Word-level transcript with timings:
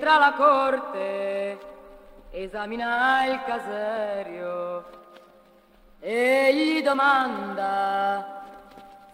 entra 0.00 0.14
alla 0.14 0.32
corte, 0.32 1.58
esamina 2.30 3.26
il 3.26 3.38
caserio 3.44 4.84
e 6.00 6.54
gli 6.54 6.82
domanda 6.82 8.44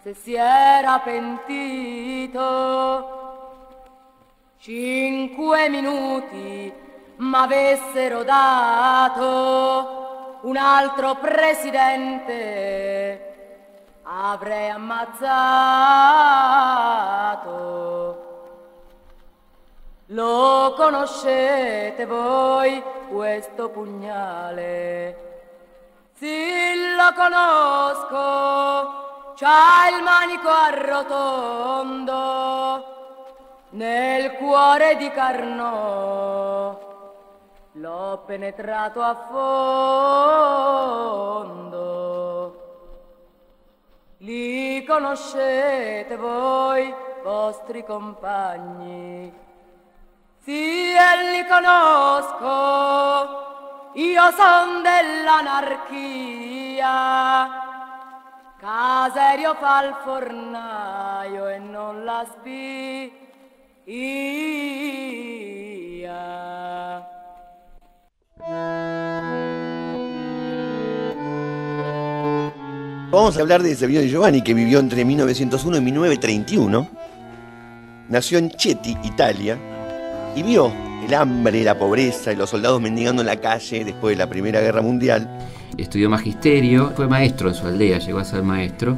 se 0.01 0.13
si 0.13 0.33
era 0.33 0.99
pentito. 0.99 2.05
Cinque 4.59 5.67
minuti 5.67 6.73
m'avessero 7.17 8.23
dato 8.23 9.25
un 10.43 10.55
altro 10.55 11.15
presidente 11.15 12.05
avrei 14.03 14.69
ammazzato. 14.69 15.17
Lo 20.11 20.73
conoscete 20.77 22.05
voi 22.05 22.81
questo 23.09 23.67
pugnale? 23.67 25.25
Sì, 26.13 26.95
lo 26.95 27.11
conosco, 27.13 28.15
c'ha 29.35 29.89
il 29.93 30.01
manico 30.03 30.47
arrotondo 30.47 32.15
nel 33.71 34.31
cuore 34.37 34.95
di 34.95 35.11
Carnò. 35.11 36.85
L'ho 37.73 38.23
penetrato 38.25 39.01
a 39.01 39.13
fondo. 41.35 41.75
Li 44.19 44.85
conoscete 44.85 46.15
voi, 46.15 46.95
vostri 47.23 47.83
compagni? 47.83 49.46
Sì, 50.47 50.95
e 50.95 51.11
li 51.33 51.43
conosco, 51.45 52.47
io 53.95 54.31
son 54.31 54.81
dell'anarchia. 54.81 57.49
Caserio 58.57 59.55
fa 59.55 59.99
fornaio 60.05 61.49
e 61.49 61.59
non 61.59 62.05
la 62.05 62.25
spia. 62.31 63.11
Vamos 73.09 73.35
a 73.35 73.41
hablar 73.41 73.61
de 73.63 73.75
Servino 73.75 73.99
di 73.99 74.07
Giovanni, 74.07 74.41
que 74.41 74.53
vivió 74.53 74.79
entre 74.79 75.03
1901 75.03 75.75
y 75.75 75.81
1931. 75.81 76.87
Nació 78.07 78.37
en 78.37 78.49
Chieti, 78.51 78.95
Italia, 79.03 79.75
y 80.37 80.43
vio 80.43 80.71
el 81.03 81.13
hambre, 81.15 81.63
la 81.63 81.79
pobreza 81.79 82.31
y 82.31 82.35
los 82.35 82.51
soldados 82.51 82.79
mendigando 82.79 83.23
en 83.23 83.25
la 83.25 83.37
calle 83.37 83.83
después 83.83 84.15
de 84.15 84.23
la 84.23 84.29
Primera 84.29 84.61
Guerra 84.61 84.83
Mundial. 84.83 85.27
Estudió 85.75 86.11
magisterio, 86.11 86.91
fue 86.95 87.07
maestro 87.07 87.49
en 87.49 87.55
su 87.55 87.65
aldea, 87.65 87.97
llegó 87.97 88.19
a 88.19 88.23
ser 88.23 88.43
maestro, 88.43 88.97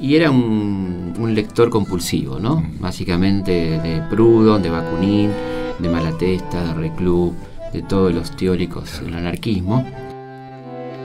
y 0.00 0.16
era 0.16 0.30
un, 0.30 1.14
un 1.18 1.34
lector 1.34 1.68
compulsivo, 1.68 2.38
¿no? 2.38 2.64
Básicamente 2.80 3.78
de 3.80 4.02
Proudhon, 4.08 4.62
de 4.62 4.70
Bakunin, 4.70 5.30
de 5.78 5.88
Malatesta, 5.90 6.64
de 6.64 6.74
Reclus, 6.74 7.34
de 7.74 7.82
todos 7.82 8.14
los 8.14 8.34
teóricos 8.34 9.02
del 9.02 9.14
anarquismo. 9.14 9.86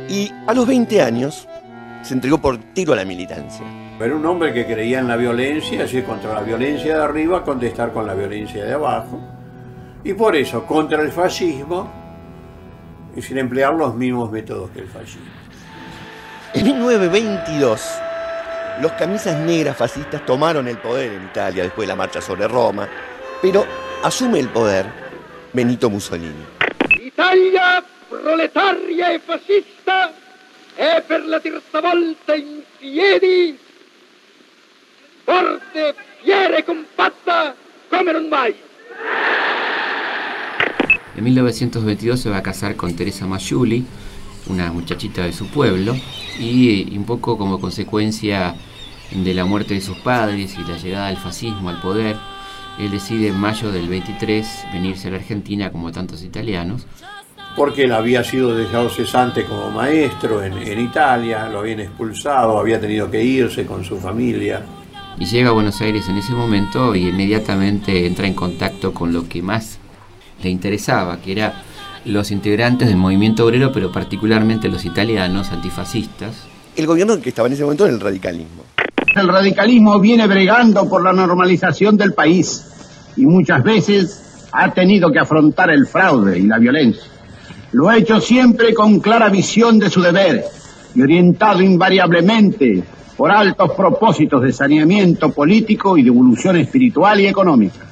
Y 0.09 0.31
a 0.47 0.53
los 0.53 0.65
20 0.65 1.01
años 1.01 1.45
se 2.03 2.13
entregó 2.13 2.37
por 2.37 2.57
tiro 2.57 2.93
a 2.93 2.95
la 2.95 3.05
militancia. 3.05 3.65
Era 3.99 4.15
un 4.15 4.25
hombre 4.25 4.53
que 4.53 4.65
creía 4.65 4.99
en 4.99 5.07
la 5.09 5.17
violencia, 5.17 5.83
así 5.83 6.01
contra 6.03 6.33
la 6.33 6.41
violencia 6.41 6.97
de 6.97 7.03
arriba, 7.03 7.43
contestar 7.43 7.91
con 7.91 8.07
la 8.07 8.13
violencia 8.13 8.63
de 8.63 8.73
abajo. 8.73 9.19
Y 10.03 10.13
por 10.13 10.35
eso, 10.35 10.65
contra 10.65 11.01
el 11.01 11.11
fascismo, 11.11 11.91
y 13.15 13.21
sin 13.21 13.37
emplear 13.37 13.73
los 13.73 13.93
mismos 13.95 14.31
métodos 14.31 14.71
que 14.71 14.79
el 14.79 14.87
fascismo. 14.87 15.29
En 16.53 16.65
1922, 16.65 17.81
los 18.81 18.91
camisas 18.93 19.37
negras 19.39 19.77
fascistas 19.77 20.25
tomaron 20.25 20.67
el 20.67 20.77
poder 20.77 21.13
en 21.13 21.25
Italia 21.25 21.63
después 21.63 21.87
de 21.87 21.93
la 21.93 21.95
marcha 21.95 22.19
sobre 22.19 22.47
Roma, 22.47 22.87
pero 23.41 23.65
asume 24.03 24.39
el 24.39 24.49
poder 24.49 24.85
Benito 25.53 25.89
Mussolini. 25.89 26.45
Italia 26.99 27.83
proletaria 28.09 29.11
e 29.11 29.19
fascista 29.19 30.13
è 30.75 31.03
per 31.05 31.25
la 31.25 31.39
terza 31.39 31.79
volta 31.79 32.33
in 32.33 32.61
piedi, 32.77 33.57
forte, 35.23 35.95
fiera 36.21 36.55
e 36.55 36.63
compatta 36.63 37.55
come 37.89 38.11
non 38.11 38.27
mai. 38.27 38.55
En 41.21 41.25
1922 41.25 42.19
se 42.19 42.31
va 42.31 42.37
a 42.37 42.41
casar 42.41 42.75
con 42.75 42.95
Teresa 42.95 43.27
Mayuli, 43.27 43.85
una 44.47 44.73
muchachita 44.73 45.21
de 45.21 45.31
su 45.31 45.45
pueblo, 45.45 45.95
y 46.39 46.97
un 46.97 47.03
poco 47.03 47.37
como 47.37 47.61
consecuencia 47.61 48.55
de 49.11 49.33
la 49.35 49.45
muerte 49.45 49.75
de 49.75 49.81
sus 49.81 49.97
padres 49.97 50.57
y 50.57 50.67
la 50.67 50.77
llegada 50.79 51.09
del 51.09 51.17
fascismo 51.17 51.69
al 51.69 51.79
poder, 51.79 52.17
él 52.79 52.89
decide 52.89 53.27
en 53.27 53.39
mayo 53.39 53.71
del 53.71 53.87
23 53.87 54.65
venirse 54.73 55.09
a 55.09 55.11
la 55.11 55.17
Argentina 55.17 55.71
como 55.71 55.91
tantos 55.91 56.23
italianos. 56.23 56.87
Porque 57.55 57.83
él 57.83 57.91
había 57.91 58.23
sido 58.23 58.57
dejado 58.57 58.89
cesante 58.89 59.45
como 59.45 59.69
maestro 59.69 60.43
en, 60.43 60.53
en 60.57 60.79
Italia, 60.79 61.47
lo 61.49 61.59
habían 61.59 61.81
expulsado, 61.81 62.57
había 62.57 62.81
tenido 62.81 63.11
que 63.11 63.23
irse 63.23 63.67
con 63.67 63.85
su 63.85 63.99
familia. 63.99 64.65
Y 65.19 65.25
llega 65.25 65.49
a 65.49 65.53
Buenos 65.53 65.79
Aires 65.81 66.09
en 66.09 66.17
ese 66.17 66.31
momento 66.31 66.95
y 66.95 67.09
inmediatamente 67.09 68.07
entra 68.07 68.25
en 68.25 68.33
contacto 68.33 68.91
con 68.91 69.13
lo 69.13 69.29
que 69.29 69.43
más 69.43 69.80
le 70.43 70.49
interesaba, 70.49 71.21
que 71.21 71.31
era 71.31 71.63
los 72.05 72.31
integrantes 72.31 72.87
del 72.87 72.97
movimiento 72.97 73.45
obrero, 73.45 73.71
pero 73.71 73.91
particularmente 73.91 74.67
los 74.67 74.85
italianos 74.85 75.51
antifascistas. 75.51 76.47
El 76.75 76.87
gobierno 76.87 77.19
que 77.19 77.29
estaba 77.29 77.47
en 77.47 77.53
ese 77.53 77.63
momento 77.63 77.85
era 77.85 77.93
el 77.93 77.99
radicalismo. 77.99 78.63
El 79.15 79.27
radicalismo 79.27 79.99
viene 79.99 80.25
bregando 80.25 80.87
por 80.87 81.03
la 81.03 81.11
normalización 81.11 81.97
del 81.97 82.13
país 82.13 82.65
y 83.17 83.25
muchas 83.25 83.63
veces 83.63 84.47
ha 84.51 84.73
tenido 84.73 85.11
que 85.11 85.19
afrontar 85.19 85.69
el 85.69 85.85
fraude 85.85 86.39
y 86.39 86.43
la 86.43 86.57
violencia. 86.57 87.03
Lo 87.73 87.89
ha 87.89 87.97
hecho 87.97 88.19
siempre 88.19 88.73
con 88.73 88.99
clara 88.99 89.29
visión 89.29 89.79
de 89.79 89.89
su 89.89 90.01
deber 90.01 90.43
y 90.95 91.01
orientado 91.01 91.61
invariablemente 91.61 92.83
por 93.15 93.31
altos 93.31 93.71
propósitos 93.75 94.41
de 94.41 94.51
saneamiento 94.51 95.31
político 95.31 95.97
y 95.97 96.03
de 96.03 96.09
evolución 96.09 96.57
espiritual 96.57 97.19
y 97.19 97.27
económica. 97.27 97.90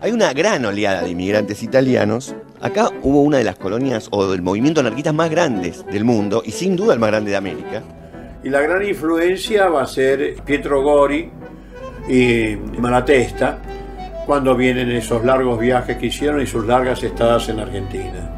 Hay 0.00 0.12
una 0.12 0.32
gran 0.32 0.64
oleada 0.64 1.02
de 1.02 1.10
inmigrantes 1.10 1.60
italianos. 1.64 2.32
Acá 2.60 2.88
hubo 3.02 3.22
una 3.22 3.38
de 3.38 3.44
las 3.44 3.56
colonias 3.56 4.06
o 4.12 4.30
del 4.30 4.42
movimiento 4.42 4.80
anarquista 4.80 5.12
más 5.12 5.28
grandes 5.28 5.84
del 5.86 6.04
mundo 6.04 6.40
y 6.44 6.52
sin 6.52 6.76
duda 6.76 6.94
el 6.94 7.00
más 7.00 7.10
grande 7.10 7.32
de 7.32 7.36
América. 7.36 7.82
Y 8.44 8.48
la 8.48 8.60
gran 8.60 8.86
influencia 8.86 9.68
va 9.68 9.82
a 9.82 9.86
ser 9.86 10.36
Pietro 10.44 10.82
Gori 10.82 11.28
y 12.08 12.56
Malatesta 12.78 13.58
cuando 14.24 14.54
vienen 14.54 14.88
esos 14.92 15.24
largos 15.24 15.58
viajes 15.58 15.96
que 15.96 16.06
hicieron 16.06 16.40
y 16.40 16.46
sus 16.46 16.64
largas 16.64 17.02
estadas 17.02 17.48
en 17.48 17.58
Argentina. 17.58 18.30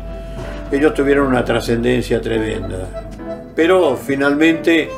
Ellos 0.72 0.94
tuvieron 0.94 1.26
una 1.26 1.44
trascendencia 1.44 2.22
tremenda. 2.22 3.10
Pero 3.54 3.98
finalmente 3.98 4.88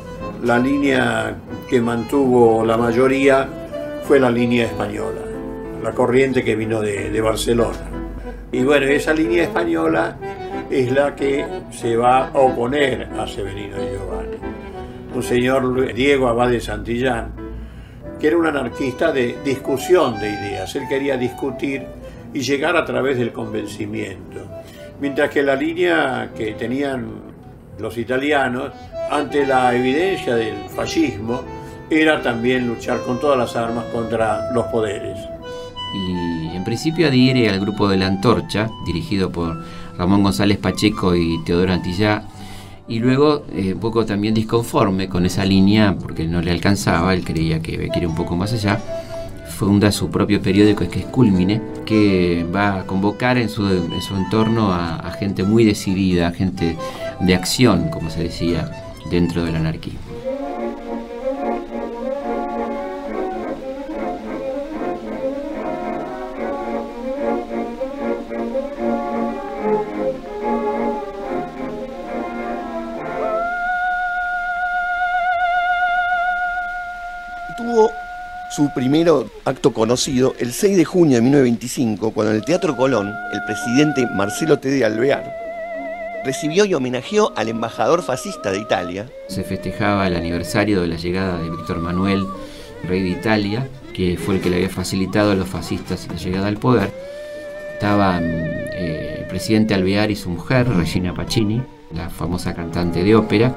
la 0.44 0.60
línea 0.60 1.34
que 1.68 1.80
mantuvo 1.80 2.64
la 2.64 2.76
mayoría 2.76 3.48
fue 4.04 4.20
la 4.20 4.30
línea 4.30 4.66
española, 4.66 5.20
la 5.82 5.92
corriente 5.92 6.44
que 6.44 6.56
vino 6.56 6.80
de, 6.80 7.10
de 7.10 7.20
Barcelona. 7.20 7.78
Y 8.50 8.62
bueno, 8.62 8.86
esa 8.86 9.14
línea 9.14 9.44
española 9.44 10.16
es 10.70 10.92
la 10.92 11.14
que 11.14 11.44
se 11.70 11.96
va 11.96 12.28
a 12.28 12.38
oponer 12.38 13.08
a 13.18 13.26
Severino 13.26 13.76
y 13.76 13.96
Giovanni. 13.96 14.36
Un 15.14 15.22
señor 15.22 15.92
Diego 15.94 16.28
Abad 16.28 16.50
de 16.50 16.60
Santillán, 16.60 17.32
que 18.18 18.28
era 18.28 18.36
un 18.36 18.46
anarquista 18.46 19.12
de 19.12 19.36
discusión 19.44 20.18
de 20.20 20.30
ideas. 20.30 20.74
Él 20.76 20.84
quería 20.88 21.16
discutir 21.16 21.84
y 22.32 22.40
llegar 22.40 22.76
a 22.76 22.84
través 22.84 23.18
del 23.18 23.32
convencimiento. 23.32 24.40
Mientras 25.00 25.30
que 25.30 25.42
la 25.42 25.56
línea 25.56 26.30
que 26.36 26.52
tenían 26.52 27.32
los 27.78 27.98
italianos 27.98 28.70
ante 29.10 29.46
la 29.46 29.74
evidencia 29.74 30.36
del 30.36 30.54
fascismo 30.68 31.42
era 31.90 32.22
también 32.22 32.66
luchar 32.66 33.00
con 33.02 33.18
todas 33.18 33.36
las 33.36 33.56
armas 33.56 33.84
contra 33.86 34.50
los 34.52 34.66
poderes. 34.66 35.31
Y 35.94 36.56
en 36.56 36.64
principio 36.64 37.08
adhiere 37.08 37.48
al 37.48 37.60
grupo 37.60 37.88
de 37.88 37.96
la 37.96 38.06
Antorcha, 38.06 38.70
dirigido 38.86 39.30
por 39.30 39.64
Ramón 39.98 40.22
González 40.22 40.58
Pacheco 40.58 41.14
y 41.14 41.42
Teodoro 41.44 41.72
Antillá, 41.72 42.24
y 42.88 42.98
luego 42.98 43.44
eh, 43.54 43.74
un 43.74 43.80
poco 43.80 44.04
también 44.04 44.34
disconforme 44.34 45.08
con 45.08 45.24
esa 45.26 45.44
línea, 45.44 45.96
porque 45.98 46.26
no 46.26 46.40
le 46.40 46.50
alcanzaba, 46.50 47.14
él 47.14 47.24
creía 47.24 47.60
que 47.60 47.88
quería 47.90 48.08
un 48.08 48.14
poco 48.14 48.36
más 48.36 48.52
allá, 48.52 48.80
funda 49.48 49.92
su 49.92 50.10
propio 50.10 50.42
periódico 50.42 50.88
que 50.88 51.00
es 51.00 51.04
Culmine, 51.06 51.60
que 51.86 52.44
va 52.54 52.80
a 52.80 52.86
convocar 52.86 53.38
en 53.38 53.48
su, 53.48 53.66
en 53.66 54.02
su 54.02 54.16
entorno 54.16 54.72
a, 54.72 54.96
a 54.96 55.10
gente 55.12 55.44
muy 55.44 55.64
decidida, 55.64 56.28
a 56.28 56.32
gente 56.32 56.76
de 57.20 57.34
acción, 57.34 57.88
como 57.90 58.10
se 58.10 58.24
decía, 58.24 58.70
dentro 59.10 59.44
del 59.44 59.56
anarquismo. 59.56 60.11
Su 78.72 78.80
primer 78.80 79.10
acto 79.44 79.72
conocido 79.72 80.34
el 80.38 80.52
6 80.52 80.76
de 80.76 80.84
junio 80.84 81.16
de 81.16 81.22
1925, 81.22 82.12
cuando 82.12 82.30
en 82.30 82.38
el 82.38 82.44
Teatro 82.44 82.76
Colón 82.76 83.12
el 83.32 83.44
presidente 83.44 84.06
Marcelo 84.14 84.58
T. 84.58 84.70
de 84.70 84.84
Alvear 84.84 85.24
recibió 86.24 86.64
y 86.64 86.74
homenajeó 86.74 87.32
al 87.36 87.48
embajador 87.48 88.02
fascista 88.02 88.52
de 88.52 88.58
Italia. 88.58 89.06
Se 89.28 89.42
festejaba 89.42 90.06
el 90.06 90.14
aniversario 90.14 90.80
de 90.80 90.86
la 90.86 90.96
llegada 90.96 91.38
de 91.38 91.50
Víctor 91.50 91.78
Manuel, 91.80 92.26
rey 92.88 93.02
de 93.02 93.08
Italia, 93.08 93.68
que 93.92 94.16
fue 94.16 94.36
el 94.36 94.40
que 94.40 94.48
le 94.48 94.56
había 94.56 94.70
facilitado 94.70 95.32
a 95.32 95.34
los 95.34 95.48
fascistas 95.48 96.06
la 96.08 96.16
llegada 96.16 96.46
al 96.46 96.56
poder. 96.56 96.92
Estaban 97.74 98.22
eh, 98.24 99.16
el 99.18 99.26
presidente 99.26 99.74
Alvear 99.74 100.10
y 100.10 100.16
su 100.16 100.30
mujer, 100.30 100.68
Regina 100.68 101.12
Pacini, 101.12 101.60
la 101.92 102.08
famosa 102.08 102.54
cantante 102.54 103.02
de 103.02 103.16
ópera, 103.16 103.54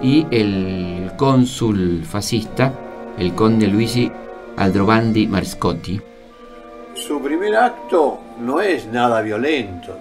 y 0.00 0.26
el 0.30 1.10
cónsul 1.16 2.04
fascista, 2.04 2.72
el 3.18 3.34
conde 3.34 3.66
Luigi 3.66 4.12
Aldrovandi 4.56 5.26
Marscotti. 5.26 6.00
Su 6.94 7.20
primer 7.20 7.54
acto 7.56 8.18
no 8.40 8.60
es 8.60 8.86
nada 8.86 9.20
violento, 9.20 9.96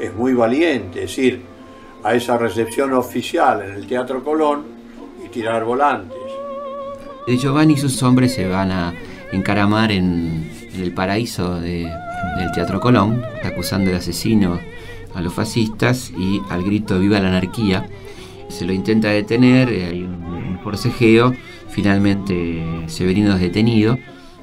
es 0.00 0.14
muy 0.14 0.32
valiente, 0.32 1.04
es 1.04 1.18
ir 1.18 1.42
a 2.02 2.14
esa 2.14 2.38
recepción 2.38 2.92
oficial 2.92 3.62
en 3.62 3.74
el 3.74 3.86
Teatro 3.86 4.22
Colón 4.22 4.64
y 5.24 5.28
tirar 5.28 5.64
volantes. 5.64 6.18
De 7.26 7.36
Giovanni 7.36 7.74
y 7.74 7.78
sus 7.78 8.02
hombres 8.02 8.34
se 8.34 8.46
van 8.46 8.70
a 8.70 8.94
encaramar 9.32 9.90
en, 9.90 10.50
en 10.72 10.80
el 10.80 10.92
paraíso 10.92 11.60
de, 11.60 11.90
del 12.36 12.52
Teatro 12.52 12.80
Colón, 12.80 13.22
acusando 13.42 13.90
de 13.90 13.96
asesino 13.96 14.60
a 15.14 15.20
los 15.20 15.32
fascistas 15.32 16.12
y 16.16 16.40
al 16.50 16.62
grito 16.62 16.98
Viva 16.98 17.20
la 17.20 17.28
anarquía. 17.28 17.88
Se 18.48 18.64
lo 18.64 18.72
intenta 18.72 19.08
detener, 19.08 19.72
eh, 19.72 19.84
hay 19.86 20.02
un 20.02 20.60
forcejeo, 20.62 21.34
finalmente 21.74 22.84
Severino 22.86 23.34
es 23.34 23.40
detenido 23.40 23.98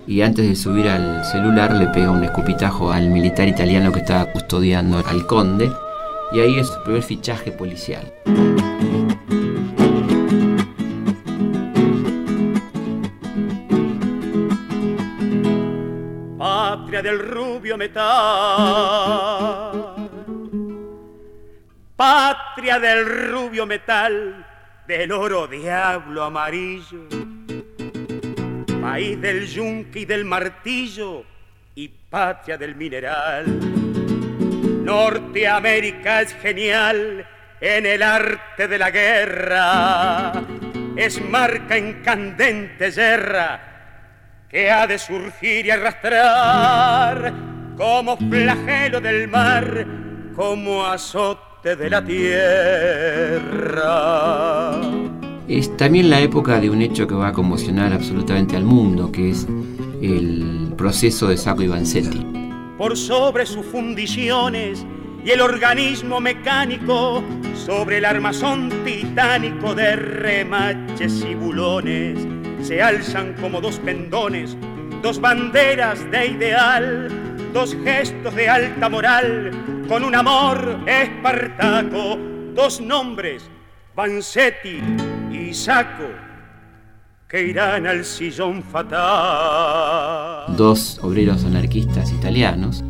y 0.05 0.21
antes 0.21 0.47
de 0.47 0.55
subir 0.55 0.89
al 0.89 1.23
celular 1.23 1.71
le 1.73 1.87
pega 1.87 2.11
un 2.11 2.23
escupitajo 2.23 2.91
al 2.91 3.09
militar 3.09 3.47
italiano 3.47 3.93
que 3.93 3.99
estaba 3.99 4.25
custodiando 4.25 4.97
al 4.97 5.25
conde. 5.25 5.71
Y 6.33 6.41
ahí 6.41 6.59
es 6.59 6.67
su 6.67 6.83
primer 6.83 7.03
fichaje 7.03 7.51
policial. 7.51 8.11
Patria 16.37 17.01
del 17.01 17.19
rubio 17.19 17.77
metal, 17.77 18.01
patria 21.95 22.79
del 22.79 23.31
rubio 23.31 23.65
metal, 23.65 24.45
del 24.87 25.11
oro 25.11 25.47
diablo 25.47 26.23
amarillo 26.23 27.20
país 28.91 29.21
del 29.21 29.47
yunque 29.47 30.01
y 30.01 30.05
del 30.05 30.25
martillo 30.25 31.23
y 31.75 31.87
patria 31.87 32.57
del 32.57 32.75
mineral. 32.75 33.45
Norteamérica 34.83 36.19
es 36.23 36.33
genial 36.33 37.25
en 37.61 37.85
el 37.85 38.03
arte 38.03 38.67
de 38.67 38.77
la 38.77 38.91
guerra, 38.91 40.33
es 40.97 41.23
marca 41.23 41.77
en 41.77 42.03
candente 42.03 42.91
guerra 42.91 43.61
que 44.49 44.69
ha 44.69 44.85
de 44.85 44.99
surgir 44.99 45.67
y 45.67 45.71
arrastrar 45.71 47.33
como 47.77 48.17
flagelo 48.17 48.99
del 48.99 49.29
mar, 49.29 49.85
como 50.35 50.85
azote 50.85 51.77
de 51.77 51.89
la 51.89 52.03
tierra. 52.03 53.41
Es 55.47 55.75
también 55.75 56.09
la 56.09 56.19
época 56.19 56.59
de 56.59 56.69
un 56.69 56.81
hecho 56.81 57.07
que 57.07 57.15
va 57.15 57.29
a 57.29 57.33
conmocionar 57.33 57.91
absolutamente 57.93 58.55
al 58.55 58.63
mundo, 58.63 59.11
que 59.11 59.31
es 59.31 59.47
el 60.01 60.73
proceso 60.77 61.27
de 61.27 61.37
Sacco 61.37 61.63
y 61.63 61.67
Vanzetti. 61.67 62.25
Por 62.77 62.97
sobre 62.97 63.45
sus 63.45 63.65
fundiciones 63.65 64.85
y 65.23 65.29
el 65.31 65.41
organismo 65.41 66.19
mecánico, 66.19 67.23
sobre 67.53 67.97
el 67.97 68.05
armazón 68.05 68.71
titánico 68.85 69.75
de 69.75 69.95
remaches 69.95 71.25
y 71.29 71.35
bulones, 71.35 72.17
se 72.61 72.81
alzan 72.81 73.35
como 73.41 73.61
dos 73.61 73.79
pendones, 73.79 74.55
dos 75.01 75.19
banderas 75.19 76.09
de 76.11 76.27
ideal, 76.27 77.09
dos 77.53 77.75
gestos 77.83 78.35
de 78.35 78.47
alta 78.47 78.89
moral, 78.89 79.51
con 79.87 80.03
un 80.03 80.15
amor 80.15 80.79
espartaco, 80.87 82.17
dos 82.55 82.79
nombres, 82.79 83.49
Vanzetti 83.95 84.79
y 85.33 85.53
Saco, 85.53 86.09
que 87.27 87.47
irán 87.47 87.87
al 87.87 88.03
sillón 88.03 88.61
fatal. 88.63 88.97
Dos 90.57 90.99
obreros 91.01 91.45
anarquistas 91.45 92.11
italianos, 92.11 92.83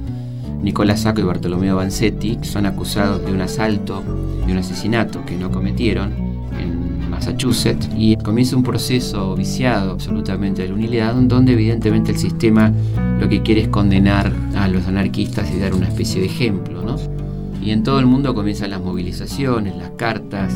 Nicolás 0.61 1.01
Sacco 1.01 1.21
y 1.21 1.23
Bartolomeo 1.23 1.75
Vanzetti, 1.75 2.39
son 2.41 2.65
acusados 2.65 3.23
de 3.25 3.31
un 3.31 3.41
asalto, 3.41 4.03
de 4.45 4.51
un 4.51 4.57
asesinato 4.57 5.23
que 5.25 5.35
no 5.37 5.51
cometieron 5.51 6.11
en 6.59 7.09
Massachusetts 7.09 7.89
y 7.95 8.15
comienza 8.17 8.55
un 8.55 8.63
proceso 8.63 9.35
viciado 9.35 9.91
absolutamente 9.91 10.63
de 10.63 10.69
la 10.69 10.75
unidad 10.75 11.13
donde 11.15 11.53
evidentemente 11.53 12.11
el 12.11 12.17
sistema 12.17 12.71
lo 13.19 13.29
que 13.29 13.41
quiere 13.43 13.61
es 13.61 13.67
condenar 13.67 14.31
a 14.55 14.67
los 14.67 14.87
anarquistas 14.87 15.51
y 15.51 15.59
dar 15.59 15.73
una 15.73 15.87
especie 15.87 16.21
de 16.21 16.27
ejemplo, 16.27 16.81
¿no? 16.81 16.97
Y 17.61 17.71
en 17.71 17.83
todo 17.83 17.99
el 17.99 18.07
mundo 18.07 18.33
comienzan 18.33 18.71
las 18.71 18.81
movilizaciones, 18.81 19.75
las 19.75 19.91
cartas 19.91 20.51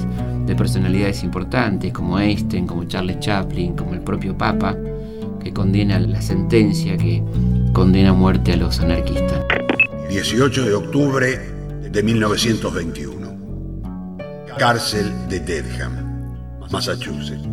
de 0.45 0.55
personalidades 0.55 1.23
importantes 1.23 1.93
como 1.93 2.19
Einstein, 2.19 2.65
como 2.65 2.85
Charles 2.85 3.19
Chaplin, 3.19 3.75
como 3.75 3.93
el 3.93 4.01
propio 4.01 4.35
Papa, 4.37 4.75
que 5.43 5.53
condena 5.53 5.99
la 5.99 6.21
sentencia 6.21 6.97
que 6.97 7.23
condena 7.73 8.09
a 8.09 8.13
muerte 8.13 8.53
a 8.53 8.57
los 8.57 8.79
anarquistas. 8.79 9.45
18 10.09 10.65
de 10.65 10.73
octubre 10.73 11.39
de 11.91 12.03
1921. 12.03 13.25
Cárcel 14.57 15.11
de 15.29 15.39
Dedham, 15.41 16.35
Massachusetts. 16.71 17.47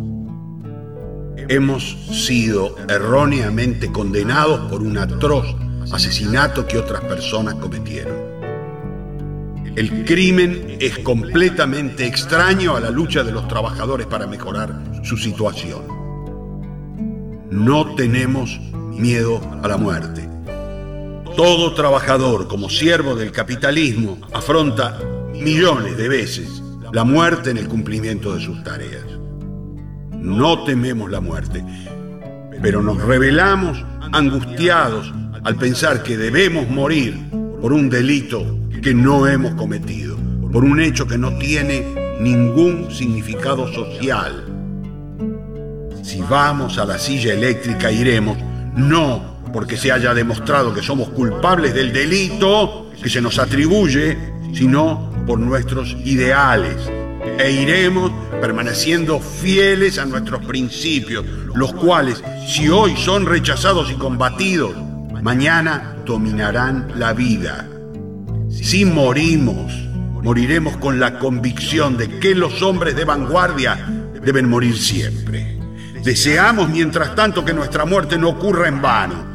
Hemos 1.48 2.06
sido 2.10 2.76
erróneamente 2.88 3.90
condenados 3.90 4.70
por 4.70 4.82
un 4.82 4.96
atroz 4.96 5.44
asesinato 5.92 6.66
que 6.66 6.78
otras 6.78 7.02
personas 7.02 7.54
cometieron. 7.56 8.21
El 9.74 10.04
crimen 10.04 10.76
es 10.80 10.98
completamente 10.98 12.06
extraño 12.06 12.76
a 12.76 12.80
la 12.80 12.90
lucha 12.90 13.24
de 13.24 13.32
los 13.32 13.48
trabajadores 13.48 14.06
para 14.06 14.26
mejorar 14.26 14.78
su 15.02 15.16
situación. 15.16 15.80
No 17.50 17.94
tenemos 17.94 18.60
miedo 18.92 19.40
a 19.62 19.68
la 19.68 19.78
muerte. 19.78 20.28
Todo 21.38 21.72
trabajador, 21.72 22.48
como 22.48 22.68
siervo 22.68 23.14
del 23.14 23.32
capitalismo, 23.32 24.18
afronta 24.34 25.00
millones 25.32 25.96
de 25.96 26.08
veces 26.10 26.62
la 26.92 27.04
muerte 27.04 27.48
en 27.50 27.56
el 27.56 27.66
cumplimiento 27.66 28.34
de 28.34 28.42
sus 28.42 28.62
tareas. 28.62 29.06
No 30.10 30.64
tememos 30.64 31.10
la 31.10 31.22
muerte, 31.22 31.64
pero 32.60 32.82
nos 32.82 33.02
rebelamos 33.02 33.82
angustiados 34.12 35.10
al 35.44 35.56
pensar 35.56 36.02
que 36.02 36.18
debemos 36.18 36.68
morir 36.68 37.16
por 37.62 37.72
un 37.72 37.88
delito 37.88 38.58
que 38.82 38.94
no 38.94 39.28
hemos 39.28 39.54
cometido, 39.54 40.18
por 40.50 40.64
un 40.64 40.80
hecho 40.80 41.06
que 41.06 41.16
no 41.16 41.38
tiene 41.38 41.94
ningún 42.20 42.90
significado 42.90 43.72
social. 43.72 44.44
Si 46.02 46.20
vamos 46.20 46.78
a 46.78 46.84
la 46.84 46.98
silla 46.98 47.32
eléctrica 47.32 47.92
iremos, 47.92 48.36
no 48.74 49.32
porque 49.52 49.76
se 49.76 49.92
haya 49.92 50.14
demostrado 50.14 50.74
que 50.74 50.82
somos 50.82 51.10
culpables 51.10 51.74
del 51.74 51.92
delito 51.92 52.90
que 53.00 53.08
se 53.08 53.20
nos 53.20 53.38
atribuye, 53.38 54.18
sino 54.52 55.12
por 55.26 55.38
nuestros 55.38 55.96
ideales. 56.04 56.76
E 57.38 57.50
iremos 57.52 58.10
permaneciendo 58.40 59.20
fieles 59.20 59.98
a 59.98 60.06
nuestros 60.06 60.44
principios, 60.44 61.24
los 61.54 61.72
cuales, 61.72 62.22
si 62.48 62.68
hoy 62.68 62.96
son 62.96 63.26
rechazados 63.26 63.92
y 63.92 63.94
combatidos, 63.94 64.74
mañana 65.22 65.96
dominarán 66.04 66.92
la 66.96 67.12
vida. 67.12 67.68
Si 68.52 68.84
morimos, 68.84 69.72
moriremos 70.22 70.76
con 70.76 71.00
la 71.00 71.18
convicción 71.18 71.96
de 71.96 72.18
que 72.20 72.34
los 72.34 72.62
hombres 72.62 72.94
de 72.94 73.04
vanguardia 73.04 73.88
deben 74.22 74.48
morir 74.48 74.76
siempre. 74.76 75.58
Deseamos, 76.04 76.68
mientras 76.68 77.14
tanto, 77.14 77.44
que 77.44 77.54
nuestra 77.54 77.84
muerte 77.84 78.18
no 78.18 78.28
ocurra 78.28 78.68
en 78.68 78.82
vano. 78.82 79.32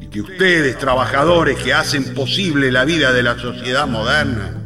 Y 0.00 0.08
que 0.08 0.20
ustedes, 0.20 0.76
trabajadores 0.78 1.58
que 1.58 1.72
hacen 1.72 2.12
posible 2.14 2.72
la 2.72 2.84
vida 2.84 3.12
de 3.12 3.22
la 3.22 3.38
sociedad 3.38 3.86
moderna, 3.86 4.56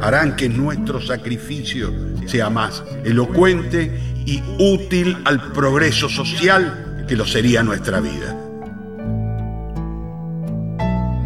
harán 0.00 0.36
que 0.36 0.48
nuestro 0.48 1.00
sacrificio 1.00 1.92
sea 2.26 2.50
más 2.50 2.84
elocuente 3.04 4.00
y 4.26 4.42
útil 4.58 5.18
al 5.24 5.52
progreso 5.52 6.08
social 6.08 7.04
que 7.08 7.16
lo 7.16 7.26
sería 7.26 7.62
nuestra 7.62 8.00
vida. 8.00 8.36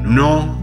No 0.04 0.57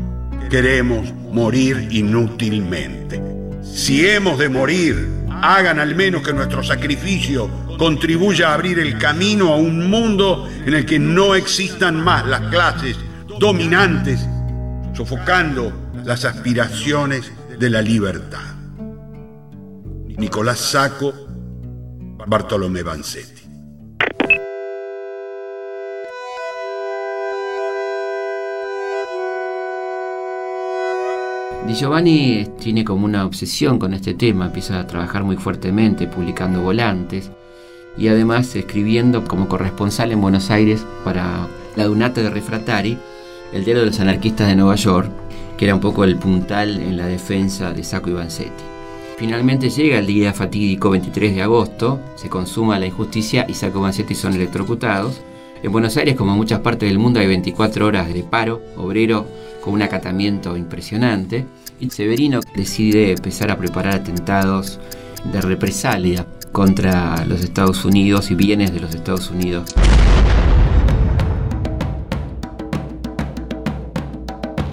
queremos 0.50 1.14
morir 1.32 1.88
inútilmente. 1.92 3.22
Si 3.64 4.08
hemos 4.08 4.38
de 4.38 4.50
morir, 4.50 5.10
hagan 5.42 5.80
al 5.80 5.96
menos 5.96 6.22
que 6.24 6.34
nuestro 6.34 6.64
sacrificio 6.64 7.50
contribuya 7.78 8.50
a 8.50 8.54
abrir 8.54 8.80
el 8.80 8.98
camino 8.98 9.54
a 9.54 9.58
un 9.58 9.90
mundo 9.90 10.48
en 10.66 10.74
el 10.74 10.86
que 10.86 11.00
no 11.00 11.36
existan 11.36 12.02
más 12.02 12.26
las 12.26 12.42
clases 12.50 12.98
dominantes, 13.40 14.26
sofocando 14.94 15.92
las 16.06 16.26
aspiraciones 16.26 17.32
de 17.60 17.70
la 17.70 17.82
libertad. 17.82 18.56
Nicolás 20.18 20.60
Sacco, 20.60 21.14
Bartolomé 22.26 22.82
Vanzetti. 22.84 23.45
Di 31.68 31.74
Giovanni 31.74 32.46
tiene 32.60 32.84
como 32.84 33.06
una 33.06 33.26
obsesión 33.26 33.80
con 33.80 33.96
este 33.96 34.14
tema, 34.14 34.46
empieza 34.46 34.80
a 34.80 34.86
trabajar 34.86 35.24
muy 35.24 35.36
fuertemente, 35.36 36.06
publicando 36.06 36.62
volantes 36.62 37.32
y 37.98 38.08
además 38.08 38.56
escribiendo 38.56 39.24
como 39.24 39.48
corresponsal 39.48 40.12
en 40.12 40.22
Buenos 40.22 40.52
Aires 40.52 40.86
para 41.04 41.48
la 41.76 41.86
Dunata 41.86 42.22
de 42.22 42.30
Refratari, 42.30 43.00
el 43.52 43.66
diario 43.66 43.82
de 43.82 43.90
los 43.90 44.00
anarquistas 44.00 44.48
de 44.48 44.56
Nueva 44.56 44.76
York, 44.76 45.10
que 45.58 45.66
era 45.66 45.74
un 45.74 45.82
poco 45.82 46.04
el 46.04 46.18
puntal 46.18 46.80
en 46.80 46.98
la 46.98 47.08
defensa 47.08 47.74
de 47.74 47.84
Sacco 47.84 48.12
y 48.12 48.14
Vanzetti. 48.14 48.64
Finalmente 49.18 49.72
llega 49.72 49.98
el 49.98 50.06
día 50.06 50.34
fatídico 50.34 50.92
23 50.92 51.34
de 51.34 51.42
agosto, 51.42 52.00
se 52.16 52.30
consuma 52.30 52.78
la 52.78 52.86
injusticia 52.86 53.44
y 53.50 53.56
Sacco 53.56 53.80
y 53.80 53.82
Vanzetti 53.82 54.14
son 54.14 54.36
electrocutados. 54.36 55.20
En 55.64 55.72
Buenos 55.72 55.98
Aires, 55.98 56.16
como 56.16 56.34
en 56.34 56.38
muchas 56.38 56.60
partes 56.60 56.88
del 56.88 57.00
mundo, 57.00 57.20
hay 57.20 57.28
24 57.28 57.88
horas 57.88 58.14
de 58.14 58.22
paro 58.22 58.62
obrero 58.78 59.26
con 59.66 59.74
un 59.74 59.82
acatamiento 59.82 60.56
impresionante. 60.56 61.46
Y 61.80 61.90
Severino 61.90 62.40
decide 62.56 63.12
empezar 63.12 63.50
a 63.50 63.58
preparar 63.58 63.96
atentados 63.96 64.80
de 65.34 65.42
represalia 65.42 66.26
contra 66.52 67.26
los 67.26 67.44
Estados 67.44 67.84
Unidos 67.84 68.30
y 68.30 68.36
bienes 68.36 68.72
de 68.72 68.80
los 68.80 68.94
Estados 68.94 69.32
Unidos. 69.32 69.74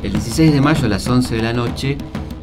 El 0.03 0.13
16 0.13 0.53
de 0.53 0.61
mayo 0.61 0.85
a 0.85 0.89
las 0.89 1.09
11 1.09 1.37
de 1.37 1.43
la 1.43 1.53
noche, 1.55 1.97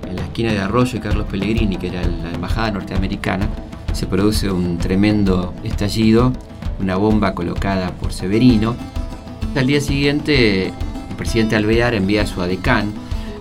en 0.07 0.15
la 0.15 0.23
esquina 0.23 0.51
de 0.51 0.59
Arroyo 0.59 0.97
y 0.97 1.01
Carlos 1.01 1.27
Pellegrini, 1.29 1.77
que 1.77 1.87
era 1.87 2.01
la 2.01 2.31
embajada 2.31 2.71
norteamericana, 2.71 3.47
se 3.93 4.07
produce 4.07 4.51
un 4.51 4.77
tremendo 4.77 5.53
estallido, 5.63 6.33
una 6.79 6.95
bomba 6.95 7.35
colocada 7.35 7.91
por 7.91 8.11
Severino. 8.11 8.75
Al 9.55 9.67
día 9.67 9.81
siguiente, 9.81 10.73
presidente 11.19 11.57
Alvear 11.57 11.93
envía 11.93 12.21
a 12.21 12.25
su 12.25 12.41
adecán 12.41 12.93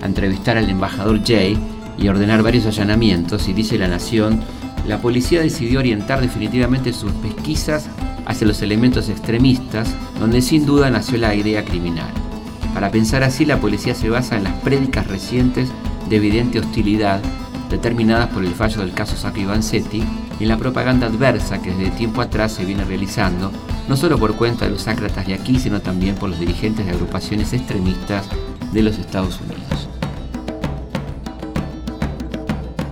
a 0.02 0.06
entrevistar 0.06 0.58
al 0.58 0.68
embajador 0.68 1.20
Jay 1.24 1.56
y 1.96 2.08
ordenar 2.08 2.42
varios 2.42 2.66
allanamientos 2.66 3.48
y 3.48 3.52
dice 3.52 3.78
La 3.78 3.86
Nación, 3.86 4.40
la 4.86 5.00
policía 5.00 5.40
decidió 5.40 5.78
orientar 5.78 6.20
definitivamente 6.20 6.92
sus 6.92 7.12
pesquisas 7.12 7.88
hacia 8.26 8.46
los 8.46 8.62
elementos 8.62 9.08
extremistas, 9.08 9.94
donde 10.18 10.42
sin 10.42 10.66
duda 10.66 10.90
nació 10.90 11.18
la 11.18 11.34
idea 11.34 11.64
criminal. 11.64 12.10
Para 12.74 12.90
pensar 12.90 13.22
así, 13.22 13.44
la 13.44 13.60
policía 13.60 13.94
se 13.94 14.10
basa 14.10 14.36
en 14.36 14.44
las 14.44 14.54
prédicas 14.54 15.06
recientes 15.06 15.70
de 16.08 16.16
evidente 16.16 16.58
hostilidad 16.58 17.20
determinadas 17.70 18.28
por 18.30 18.44
el 18.44 18.54
fallo 18.54 18.80
del 18.80 18.92
caso 18.92 19.16
Sacco 19.16 19.40
y 19.40 19.44
Vanzetti 19.44 20.02
y 20.40 20.42
en 20.42 20.48
la 20.48 20.56
propaganda 20.56 21.06
adversa 21.06 21.62
que 21.62 21.70
desde 21.70 21.96
tiempo 21.96 22.22
atrás 22.22 22.52
se 22.52 22.64
viene 22.64 22.84
realizando, 22.84 23.52
no 23.88 23.96
solo 23.96 24.18
por 24.18 24.36
cuenta 24.36 24.66
de 24.66 24.70
los 24.70 24.82
sácratas 24.82 25.26
de 25.26 25.34
aquí, 25.34 25.58
sino 25.58 25.80
también 25.80 26.14
por 26.14 26.28
los 26.28 26.38
dirigentes 26.38 26.84
de 26.84 26.92
agrupaciones 26.92 27.52
extremistas 27.52 28.26
de 28.72 28.82
los 28.82 28.98
Estados 28.98 29.40
Unidos. 29.40 29.88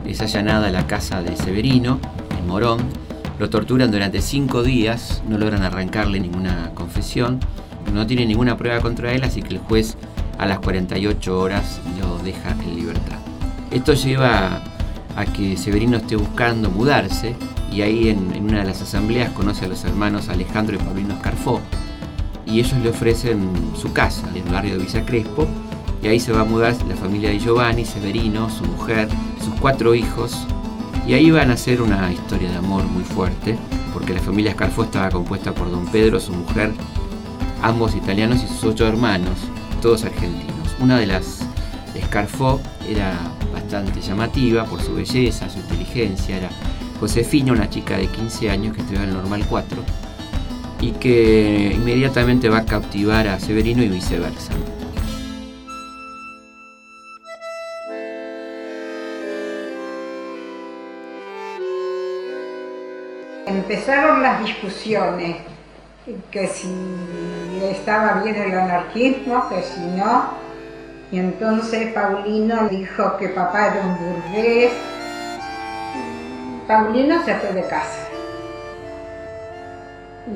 Es 0.06 0.22
allanada 0.22 0.70
la 0.70 0.86
casa 0.86 1.22
de 1.22 1.36
Severino, 1.36 2.00
en 2.38 2.46
Morón, 2.46 2.78
lo 3.38 3.50
torturan 3.50 3.90
durante 3.90 4.22
cinco 4.22 4.62
días, 4.62 5.22
no 5.28 5.36
logran 5.36 5.62
arrancarle 5.62 6.18
ninguna 6.18 6.70
confesión, 6.74 7.40
no 7.92 8.06
tiene 8.06 8.24
ninguna 8.24 8.56
prueba 8.56 8.80
contra 8.80 9.12
él, 9.12 9.24
así 9.24 9.42
que 9.42 9.54
el 9.54 9.60
juez 9.60 9.96
a 10.38 10.46
las 10.46 10.60
48 10.60 11.38
horas 11.38 11.80
lo 12.00 12.18
deja 12.18 12.52
en 12.52 12.74
libertad. 12.74 13.18
Esto 13.70 13.92
lleva 13.92 14.62
a 15.16 15.24
que 15.26 15.58
Severino 15.58 15.98
esté 15.98 16.16
buscando 16.16 16.70
mudarse 16.70 17.36
y 17.72 17.82
ahí 17.82 18.08
en, 18.08 18.44
una 18.44 18.60
de 18.60 18.64
las 18.66 18.82
asambleas 18.82 19.30
conoce 19.32 19.64
a 19.64 19.68
los 19.68 19.84
hermanos 19.84 20.28
Alejandro 20.28 20.76
y 20.76 20.78
Paulino 20.78 21.14
Escarfó 21.14 21.60
y 22.46 22.60
ellos 22.60 22.74
le 22.82 22.90
ofrecen 22.90 23.50
su 23.76 23.92
casa 23.92 24.28
en 24.30 24.46
el 24.46 24.52
barrio 24.52 24.76
de 24.76 24.84
Villa 24.84 25.04
Crespo 25.04 25.46
y 26.02 26.08
ahí 26.08 26.20
se 26.20 26.32
va 26.32 26.42
a 26.42 26.44
mudar 26.44 26.74
la 26.88 26.96
familia 26.96 27.30
de 27.30 27.38
Giovanni, 27.38 27.84
Severino, 27.84 28.48
su 28.50 28.64
mujer, 28.64 29.08
sus 29.42 29.54
cuatro 29.60 29.94
hijos 29.94 30.46
y 31.06 31.14
ahí 31.14 31.30
van 31.30 31.50
a 31.50 31.54
hacer 31.54 31.82
una 31.82 32.12
historia 32.12 32.50
de 32.50 32.56
amor 32.56 32.84
muy 32.84 33.04
fuerte 33.04 33.58
porque 33.92 34.12
la 34.12 34.20
familia 34.20 34.50
Escarfó 34.50 34.84
estaba 34.84 35.10
compuesta 35.10 35.54
por 35.54 35.70
don 35.70 35.86
Pedro, 35.86 36.20
su 36.20 36.32
mujer, 36.32 36.70
ambos 37.62 37.94
italianos 37.94 38.42
y 38.44 38.46
sus 38.46 38.64
ocho 38.64 38.86
hermanos, 38.86 39.38
todos 39.80 40.04
argentinos. 40.04 40.76
Una 40.80 40.98
de 40.98 41.06
las 41.06 41.40
Escarfó 41.94 42.60
era 42.86 43.14
bastante 43.52 44.00
llamativa 44.00 44.64
por 44.64 44.82
su 44.82 44.94
belleza, 44.94 45.48
su 45.48 45.58
inteligencia. 45.60 46.36
Era 46.36 46.50
Josefina, 46.98 47.52
una 47.52 47.68
chica 47.68 47.96
de 47.96 48.06
15 48.06 48.50
años 48.50 48.74
que 48.74 48.80
estudiaba 48.80 49.04
en 49.04 49.10
el 49.10 49.16
Normal 49.16 49.44
4 49.48 49.82
y 50.80 50.92
que 50.92 51.72
inmediatamente 51.74 52.48
va 52.48 52.58
a 52.58 52.64
cautivar 52.64 53.28
a 53.28 53.38
Severino 53.38 53.82
y 53.82 53.88
viceversa. 53.88 54.52
Empezaron 63.46 64.22
las 64.22 64.44
discusiones, 64.44 65.36
que 66.30 66.46
si 66.46 66.68
estaba 67.62 68.22
bien 68.22 68.36
el 68.36 68.58
anarquismo, 68.58 69.48
que 69.48 69.62
si 69.62 69.80
no, 69.80 70.46
y 71.10 71.18
entonces 71.18 71.92
Paulino 71.92 72.68
dijo 72.68 73.16
que 73.16 73.28
papá 73.28 73.68
era 73.68 73.80
un 73.86 73.96
burgués. 73.98 74.72
Paulino 76.66 77.22
se 77.24 77.34
fue 77.36 77.52
de 77.52 77.62
casa. 77.68 78.08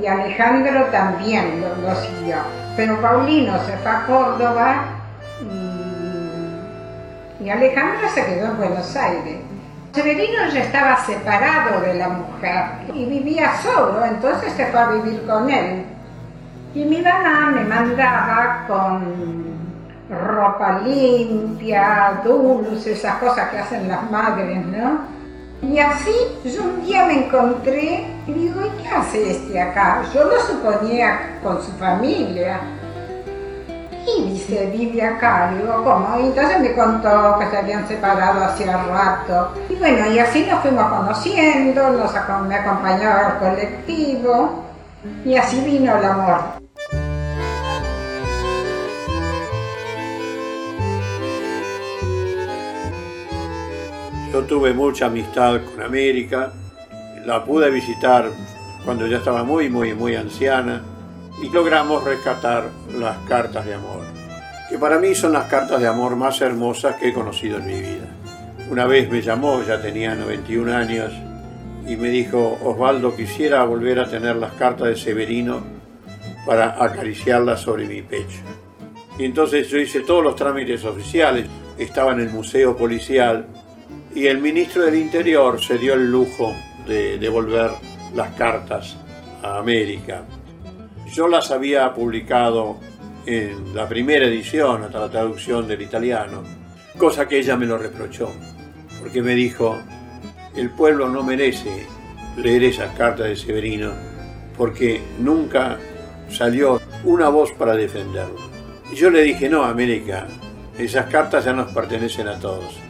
Y 0.00 0.06
Alejandro 0.06 0.84
también 0.86 1.60
lo, 1.60 1.94
siguió. 1.96 2.36
Pero 2.76 3.00
Paulino 3.00 3.58
se 3.64 3.76
fue 3.78 3.90
a 3.90 4.06
Córdoba 4.06 4.84
y, 7.40 7.44
y 7.44 7.50
Alejandro 7.50 8.08
se 8.14 8.24
quedó 8.24 8.46
en 8.46 8.56
Buenos 8.58 8.94
Aires. 8.94 9.38
Severino 9.92 10.46
ya 10.52 10.60
estaba 10.60 10.96
separado 11.04 11.80
de 11.80 11.94
la 11.94 12.08
mujer 12.08 12.64
y 12.94 13.06
vivía 13.06 13.56
solo, 13.60 14.04
entonces 14.04 14.52
se 14.52 14.66
fue 14.66 14.78
a 14.78 14.86
vivir 14.90 15.26
con 15.26 15.50
él. 15.50 15.84
Y 16.76 16.84
mi 16.84 17.02
mamá 17.02 17.50
me 17.50 17.64
mandaba 17.64 18.66
con 18.68 19.50
ropa 20.08 20.80
limpia, 20.84 22.20
dulce, 22.22 22.92
esas 22.92 23.16
cosas 23.16 23.48
que 23.48 23.58
hacen 23.58 23.88
las 23.88 24.08
madres, 24.08 24.64
¿no? 24.66 25.19
Y 25.62 25.78
así 25.78 26.12
yo 26.44 26.62
un 26.62 26.84
día 26.84 27.04
me 27.04 27.26
encontré 27.26 28.06
y 28.26 28.32
digo, 28.32 28.60
¿y 28.64 28.82
qué 28.82 28.88
hace 28.88 29.30
este 29.30 29.60
acá? 29.60 30.02
Yo 30.14 30.24
lo 30.24 30.40
suponía 30.40 31.38
con 31.42 31.62
su 31.62 31.70
familia. 31.72 32.60
Y 34.06 34.30
dice, 34.30 34.70
vive 34.74 35.02
acá. 35.02 35.52
Digo, 35.54 35.84
¿cómo? 35.84 36.18
Y 36.18 36.26
entonces 36.26 36.60
me 36.60 36.74
contó 36.74 37.38
que 37.38 37.46
se 37.46 37.58
habían 37.58 37.86
separado 37.86 38.44
hacía 38.44 38.82
rato. 38.84 39.52
Y 39.68 39.76
bueno, 39.76 40.10
y 40.10 40.18
así 40.18 40.46
nos 40.50 40.60
fuimos 40.60 40.90
conociendo, 40.90 41.90
nos, 41.90 42.12
me 42.48 42.54
acompañaba 42.54 43.26
al 43.26 43.38
colectivo. 43.38 44.64
Y 45.24 45.36
así 45.36 45.60
vino 45.60 45.96
el 45.96 46.04
amor. 46.04 46.59
Yo 54.32 54.42
tuve 54.44 54.72
mucha 54.72 55.06
amistad 55.06 55.60
con 55.64 55.82
América, 55.82 56.52
la 57.26 57.44
pude 57.44 57.68
visitar 57.68 58.30
cuando 58.84 59.08
ya 59.08 59.16
estaba 59.16 59.42
muy, 59.42 59.68
muy, 59.68 59.92
muy 59.92 60.14
anciana 60.14 60.82
y 61.42 61.48
logramos 61.48 62.04
rescatar 62.04 62.68
las 62.96 63.18
cartas 63.26 63.66
de 63.66 63.74
amor, 63.74 64.04
que 64.68 64.78
para 64.78 65.00
mí 65.00 65.16
son 65.16 65.32
las 65.32 65.46
cartas 65.46 65.80
de 65.80 65.88
amor 65.88 66.14
más 66.14 66.40
hermosas 66.42 66.94
que 66.94 67.08
he 67.08 67.12
conocido 67.12 67.58
en 67.58 67.66
mi 67.66 67.80
vida. 67.80 68.06
Una 68.70 68.86
vez 68.86 69.10
me 69.10 69.20
llamó, 69.20 69.64
ya 69.64 69.82
tenía 69.82 70.14
91 70.14 70.76
años, 70.76 71.12
y 71.84 71.96
me 71.96 72.08
dijo, 72.08 72.56
Osvaldo, 72.62 73.16
quisiera 73.16 73.64
volver 73.64 73.98
a 73.98 74.08
tener 74.08 74.36
las 74.36 74.52
cartas 74.52 74.88
de 74.88 74.96
Severino 74.96 75.60
para 76.46 76.82
acariciarlas 76.82 77.60
sobre 77.62 77.86
mi 77.86 78.02
pecho. 78.02 78.42
Y 79.18 79.24
entonces 79.24 79.68
yo 79.68 79.78
hice 79.78 80.00
todos 80.00 80.22
los 80.22 80.36
trámites 80.36 80.84
oficiales, 80.84 81.46
estaba 81.76 82.12
en 82.12 82.20
el 82.20 82.30
Museo 82.30 82.76
Policial 82.76 83.44
y 84.14 84.26
el 84.26 84.38
ministro 84.38 84.84
del 84.84 84.96
Interior 84.96 85.62
se 85.62 85.78
dio 85.78 85.94
el 85.94 86.10
lujo 86.10 86.54
de 86.86 87.18
devolver 87.18 87.70
las 88.14 88.34
cartas 88.34 88.96
a 89.42 89.58
América. 89.58 90.24
Yo 91.12 91.28
las 91.28 91.50
había 91.50 91.92
publicado 91.94 92.78
en 93.26 93.74
la 93.74 93.88
primera 93.88 94.26
edición, 94.26 94.84
hasta 94.84 95.00
la 95.00 95.10
traducción 95.10 95.68
del 95.68 95.82
italiano, 95.82 96.42
cosa 96.98 97.28
que 97.28 97.38
ella 97.38 97.56
me 97.56 97.66
lo 97.66 97.78
reprochó, 97.78 98.32
porque 99.00 99.22
me 99.22 99.34
dijo, 99.34 99.78
el 100.56 100.70
pueblo 100.70 101.08
no 101.08 101.22
merece 101.22 101.86
leer 102.36 102.64
esas 102.64 102.96
cartas 102.96 103.28
de 103.28 103.36
Severino, 103.36 103.92
porque 104.56 105.00
nunca 105.18 105.78
salió 106.28 106.80
una 107.04 107.28
voz 107.28 107.52
para 107.52 107.74
defenderlo. 107.74 108.38
Y 108.92 108.96
yo 108.96 109.10
le 109.10 109.22
dije, 109.22 109.48
no, 109.48 109.64
América, 109.64 110.26
esas 110.78 111.06
cartas 111.06 111.44
ya 111.44 111.52
nos 111.52 111.72
pertenecen 111.72 112.28
a 112.28 112.38
todos. 112.38 112.89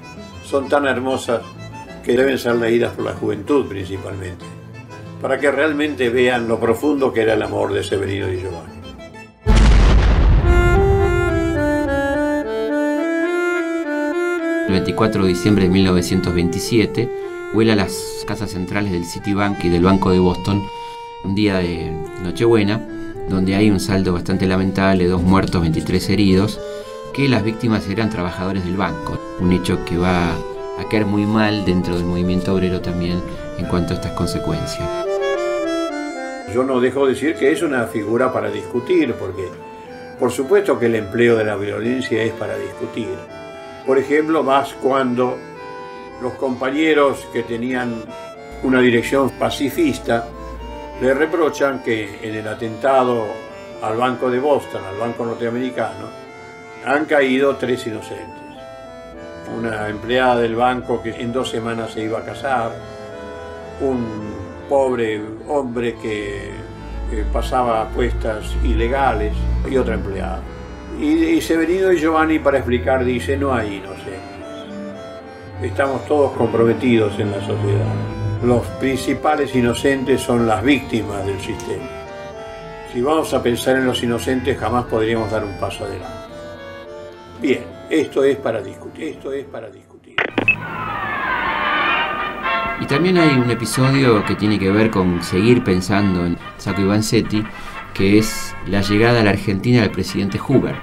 Son 0.50 0.68
tan 0.68 0.84
hermosas 0.84 1.42
que 2.04 2.16
deben 2.16 2.36
ser 2.36 2.56
leídas 2.56 2.92
por 2.94 3.04
la 3.04 3.12
juventud 3.12 3.66
principalmente, 3.66 4.44
para 5.22 5.38
que 5.38 5.48
realmente 5.48 6.08
vean 6.08 6.48
lo 6.48 6.58
profundo 6.58 7.12
que 7.12 7.20
era 7.20 7.34
el 7.34 7.42
amor 7.42 7.72
de 7.72 7.84
Severino 7.84 8.26
y 8.32 8.40
Giovanni. 8.40 8.80
El 14.66 14.72
24 14.72 15.22
de 15.22 15.28
diciembre 15.28 15.64
de 15.66 15.70
1927, 15.70 17.10
vuela 17.54 17.74
a 17.74 17.76
las 17.76 18.24
casas 18.26 18.50
centrales 18.50 18.90
del 18.90 19.04
Citibank 19.04 19.64
y 19.64 19.68
del 19.68 19.84
Banco 19.84 20.10
de 20.10 20.18
Boston, 20.18 20.64
un 21.22 21.36
día 21.36 21.58
de 21.58 21.92
Nochebuena, 22.24 22.84
donde 23.28 23.54
hay 23.54 23.70
un 23.70 23.78
saldo 23.78 24.14
bastante 24.14 24.48
lamentable, 24.48 25.06
dos 25.06 25.22
muertos, 25.22 25.60
23 25.60 26.10
heridos, 26.10 26.60
que 27.12 27.28
las 27.28 27.42
víctimas 27.42 27.88
eran 27.88 28.10
trabajadores 28.10 28.64
del 28.64 28.76
banco, 28.76 29.18
un 29.40 29.52
hecho 29.52 29.84
que 29.84 29.96
va 29.96 30.30
a 30.30 30.88
caer 30.90 31.06
muy 31.06 31.26
mal 31.26 31.64
dentro 31.64 31.94
del 31.94 32.04
movimiento 32.04 32.54
obrero 32.54 32.80
también 32.80 33.22
en 33.58 33.66
cuanto 33.66 33.92
a 33.92 33.96
estas 33.96 34.12
consecuencias. 34.12 34.88
Yo 36.54 36.64
no 36.64 36.80
dejo 36.80 37.06
de 37.06 37.14
decir 37.14 37.36
que 37.36 37.52
es 37.52 37.62
una 37.62 37.84
figura 37.86 38.32
para 38.32 38.50
discutir, 38.50 39.14
porque 39.14 39.48
por 40.18 40.30
supuesto 40.30 40.78
que 40.78 40.86
el 40.86 40.96
empleo 40.96 41.36
de 41.36 41.44
la 41.44 41.56
violencia 41.56 42.22
es 42.22 42.32
para 42.32 42.56
discutir. 42.56 43.14
Por 43.86 43.98
ejemplo, 43.98 44.42
más 44.42 44.74
cuando 44.74 45.36
los 46.20 46.34
compañeros 46.34 47.26
que 47.32 47.42
tenían 47.42 48.04
una 48.62 48.80
dirección 48.80 49.30
pacifista 49.30 50.28
le 51.00 51.14
reprochan 51.14 51.82
que 51.82 52.18
en 52.22 52.34
el 52.34 52.46
atentado 52.46 53.24
al 53.82 53.96
Banco 53.96 54.30
de 54.30 54.38
Boston, 54.38 54.82
al 54.84 54.98
Banco 54.98 55.24
Norteamericano, 55.24 56.19
han 56.84 57.04
caído 57.04 57.56
tres 57.56 57.86
inocentes. 57.86 58.26
Una 59.58 59.88
empleada 59.88 60.40
del 60.40 60.54
banco 60.54 61.02
que 61.02 61.10
en 61.10 61.32
dos 61.32 61.50
semanas 61.50 61.92
se 61.92 62.02
iba 62.02 62.20
a 62.20 62.24
casar, 62.24 62.72
un 63.80 64.06
pobre 64.68 65.20
hombre 65.48 65.94
que, 66.00 66.58
pasaba 67.32 67.82
apuestas 67.82 68.54
ilegales 68.62 69.32
y 69.68 69.76
otra 69.76 69.94
empleada. 69.94 70.40
Y, 71.00 71.06
y 71.06 71.40
Severino 71.40 71.90
y 71.90 71.98
Giovanni 71.98 72.38
para 72.38 72.58
explicar 72.58 73.04
dice, 73.04 73.36
no 73.36 73.52
hay 73.52 73.76
inocentes. 73.76 74.20
Estamos 75.60 76.06
todos 76.06 76.32
comprometidos 76.32 77.18
en 77.18 77.32
la 77.32 77.40
sociedad. 77.40 77.94
Los 78.44 78.64
principales 78.78 79.54
inocentes 79.56 80.20
son 80.20 80.46
las 80.46 80.62
víctimas 80.62 81.26
del 81.26 81.40
sistema. 81.40 81.84
Si 82.92 83.02
vamos 83.02 83.34
a 83.34 83.42
pensar 83.42 83.76
en 83.76 83.86
los 83.86 84.02
inocentes 84.02 84.56
jamás 84.56 84.84
podríamos 84.86 85.30
dar 85.30 85.44
un 85.44 85.58
paso 85.58 85.84
adelante. 85.84 86.19
Bien, 87.40 87.64
esto 87.88 88.22
es 88.22 88.36
para 88.36 88.60
discutir, 88.60 89.04
esto 89.04 89.32
es 89.32 89.46
para 89.46 89.70
discutir. 89.70 90.14
Y 92.80 92.86
también 92.86 93.16
hay 93.16 93.30
un 93.30 93.50
episodio 93.50 94.22
que 94.26 94.34
tiene 94.34 94.58
que 94.58 94.70
ver 94.70 94.90
con 94.90 95.22
seguir 95.22 95.64
pensando 95.64 96.26
en 96.26 96.36
Sacco 96.58 96.86
Vanzetti, 96.86 97.42
que 97.94 98.18
es 98.18 98.54
la 98.66 98.82
llegada 98.82 99.20
a 99.20 99.24
la 99.24 99.30
Argentina 99.30 99.80
del 99.80 99.90
presidente 99.90 100.38
Hoover. 100.38 100.74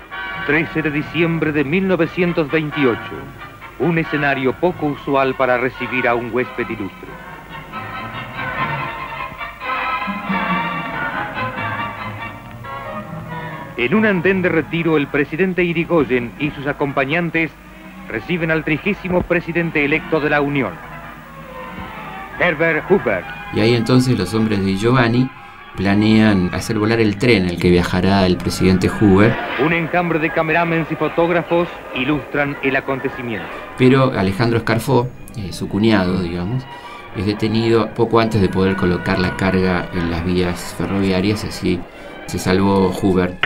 13 0.47 0.81
de 0.81 0.89
diciembre 0.89 1.51
de 1.51 1.63
1928. 1.63 2.99
Un 3.79 3.99
escenario 3.99 4.53
poco 4.59 4.87
usual 4.87 5.35
para 5.35 5.59
recibir 5.59 6.07
a 6.07 6.15
un 6.15 6.33
huésped 6.33 6.67
ilustre. 6.67 7.09
En 13.77 13.93
un 13.93 14.07
andén 14.07 14.41
de 14.41 14.49
retiro, 14.49 14.97
el 14.97 15.05
presidente 15.05 15.63
Irigoyen 15.63 16.31
y 16.39 16.49
sus 16.49 16.65
acompañantes 16.65 17.51
reciben 18.09 18.49
al 18.49 18.63
trigésimo 18.63 19.21
presidente 19.21 19.85
electo 19.85 20.19
de 20.19 20.31
la 20.31 20.41
Unión, 20.41 20.73
Herbert 22.39 22.89
Hoover. 22.89 23.23
Y 23.53 23.59
ahí 23.59 23.75
entonces 23.75 24.17
los 24.17 24.33
hombres 24.33 24.65
de 24.65 24.77
Giovanni 24.77 25.29
planean 25.75 26.49
hacer 26.55 26.79
volar 26.79 26.99
el 26.99 27.17
tren 27.17 27.43
en 27.43 27.49
el 27.49 27.59
que 27.59 27.69
viajará 27.69 28.25
el 28.25 28.37
presidente 28.37 28.89
Hoover. 28.89 29.35
Un 29.63 29.73
encambre 29.73 30.17
de 30.17 30.31
camerámenes 30.31 30.91
y 30.91 30.95
fotógrafos 30.95 31.67
ilustran 31.93 32.57
el 32.63 32.75
acontecimiento. 32.75 33.47
Pero 33.77 34.11
Alejandro 34.17 34.57
Escarfó, 34.57 35.07
eh, 35.35 35.53
su 35.53 35.69
cuñado, 35.69 36.23
digamos, 36.23 36.65
es 37.15 37.27
detenido 37.27 37.89
poco 37.93 38.19
antes 38.19 38.41
de 38.41 38.49
poder 38.49 38.75
colocar 38.75 39.19
la 39.19 39.37
carga 39.37 39.87
en 39.93 40.09
las 40.09 40.25
vías 40.25 40.73
ferroviarias, 40.75 41.43
así 41.43 41.79
se 42.25 42.39
salvó 42.39 42.91
Hoover. 42.91 43.37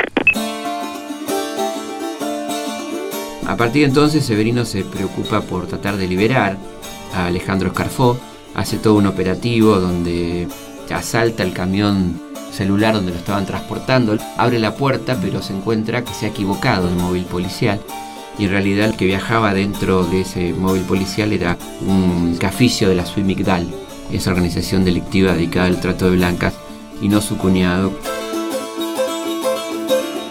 A 3.51 3.57
partir 3.57 3.81
de 3.81 3.89
entonces 3.89 4.25
Severino 4.25 4.63
se 4.63 4.85
preocupa 4.85 5.41
por 5.41 5.67
tratar 5.67 5.97
de 5.97 6.07
liberar 6.07 6.55
a 7.13 7.25
Alejandro 7.25 7.67
Escarfó, 7.67 8.17
hace 8.55 8.77
todo 8.77 8.95
un 8.95 9.07
operativo 9.07 9.77
donde 9.77 10.47
asalta 10.89 11.43
el 11.43 11.51
camión 11.51 12.17
celular 12.53 12.93
donde 12.93 13.11
lo 13.11 13.17
estaban 13.17 13.45
transportando, 13.45 14.17
abre 14.37 14.57
la 14.57 14.75
puerta 14.75 15.17
pero 15.21 15.41
se 15.41 15.53
encuentra 15.53 16.05
que 16.05 16.13
se 16.13 16.27
ha 16.27 16.29
equivocado 16.29 16.87
el 16.87 16.95
móvil 16.95 17.25
policial. 17.25 17.81
Y 18.39 18.45
en 18.45 18.51
realidad 18.51 18.87
el 18.87 18.95
que 18.95 19.05
viajaba 19.05 19.53
dentro 19.53 20.05
de 20.05 20.21
ese 20.21 20.53
móvil 20.53 20.83
policial 20.83 21.33
era 21.33 21.57
un 21.85 22.37
caficio 22.39 22.87
de 22.87 22.95
la 22.95 23.05
Suimigdal, 23.05 23.67
esa 24.13 24.29
organización 24.29 24.85
delictiva 24.85 25.33
dedicada 25.33 25.67
al 25.67 25.81
trato 25.81 26.09
de 26.09 26.15
blancas 26.15 26.53
y 27.01 27.09
no 27.09 27.19
su 27.19 27.37
cuñado. 27.37 27.91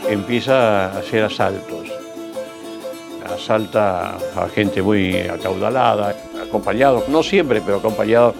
Empieza 0.08 0.86
a 0.86 0.98
hacer 0.98 1.22
asaltos, 1.22 1.99
asalta 3.34 4.16
a 4.36 4.48
gente 4.54 4.82
muy 4.82 5.16
acaudalada, 5.18 6.14
acompañado, 6.42 7.04
no 7.08 7.22
siempre, 7.22 7.60
pero 7.64 7.78
acompañado 7.78 8.34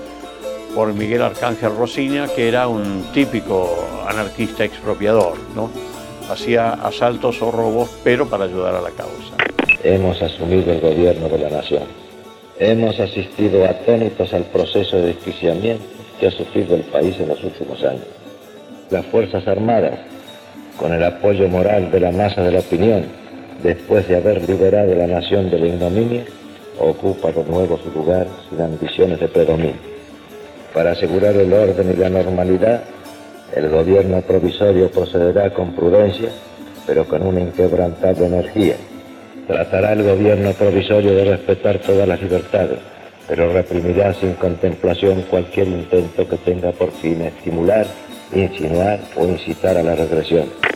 por 0.75 0.93
Miguel 0.93 1.23
Arcángel 1.23 1.77
Rosiña, 1.77 2.29
que 2.29 2.49
era 2.49 2.69
un 2.69 3.05
típico 3.13 3.89
anarquista 4.07 4.65
expropiador, 4.65 5.35
¿no? 5.55 5.71
Hacía 6.31 6.73
asaltos 6.73 7.43
o 7.43 7.51
robos, 7.51 7.91
pero 8.05 8.29
para 8.29 8.45
ayudar 8.45 8.75
a 8.75 8.81
la 8.81 8.91
causa. 8.91 9.35
Hemos 9.83 10.21
asumido 10.23 10.73
el 10.73 10.81
gobierno 10.81 11.29
de 11.29 11.39
la 11.39 11.51
nación. 11.51 11.85
Hemos 12.59 13.01
asistido 13.01 13.65
atónitos 13.65 14.33
al 14.35 14.45
proceso 14.45 14.97
de 14.97 15.15
desquiciamiento 15.15 15.85
que 16.21 16.27
ha 16.27 16.31
sufrido 16.31 16.77
el 16.77 16.83
país 16.83 17.19
en 17.19 17.29
los 17.29 17.43
últimos 17.43 17.83
años. 17.83 18.05
Las 18.91 19.07
Fuerzas 19.07 19.47
Armadas, 19.49 19.99
con 20.79 20.93
el 20.93 21.03
apoyo 21.03 21.49
moral 21.49 21.91
de 21.91 22.01
la 22.01 22.13
masa 22.13 22.43
de 22.43 22.53
la 22.53 22.61
opinión, 22.61 23.07
después 23.63 24.07
de 24.09 24.17
haber 24.17 24.49
liberado 24.49 24.95
la 24.95 25.07
nación 25.07 25.51
de 25.51 25.59
la 25.59 25.67
ignominia, 25.67 26.25
ocupa 26.79 27.31
de 27.33 27.45
nuevo 27.45 27.79
su 27.79 27.91
lugar 27.91 28.27
sin 28.49 28.61
ambiciones 28.61 29.21
de 29.21 29.29
predominio. 29.29 29.91
Para 30.73 30.93
asegurar 30.93 31.37
el 31.37 31.53
orden 31.53 31.91
y 31.91 31.97
la 31.97 32.09
normalidad, 32.09 32.83
el 33.55 33.69
gobierno 33.69 34.23
provisorio 34.23 34.91
procederá 34.91 35.53
con 35.53 35.75
prudencia, 35.75 36.29
pero 36.87 37.05
con 37.07 37.27
una 37.27 37.41
inquebrantable 37.41 38.27
energía. 38.27 38.77
Tratará 39.47 39.93
el 39.93 40.05
gobierno 40.05 40.53
provisorio 40.53 41.13
de 41.13 41.25
respetar 41.25 41.79
todas 41.79 42.07
las 42.07 42.23
libertades, 42.23 42.79
pero 43.27 43.53
reprimirá 43.53 44.15
sin 44.15 44.35
contemplación 44.35 45.23
cualquier 45.23 45.67
intento 45.69 46.29
que 46.29 46.37
tenga 46.37 46.71
por 46.71 46.93
fin 46.93 47.23
estimular, 47.23 47.87
insinuar 48.33 49.01
o 49.17 49.25
incitar 49.27 49.77
a 49.77 49.83
la 49.83 49.97
regresión. 49.97 50.70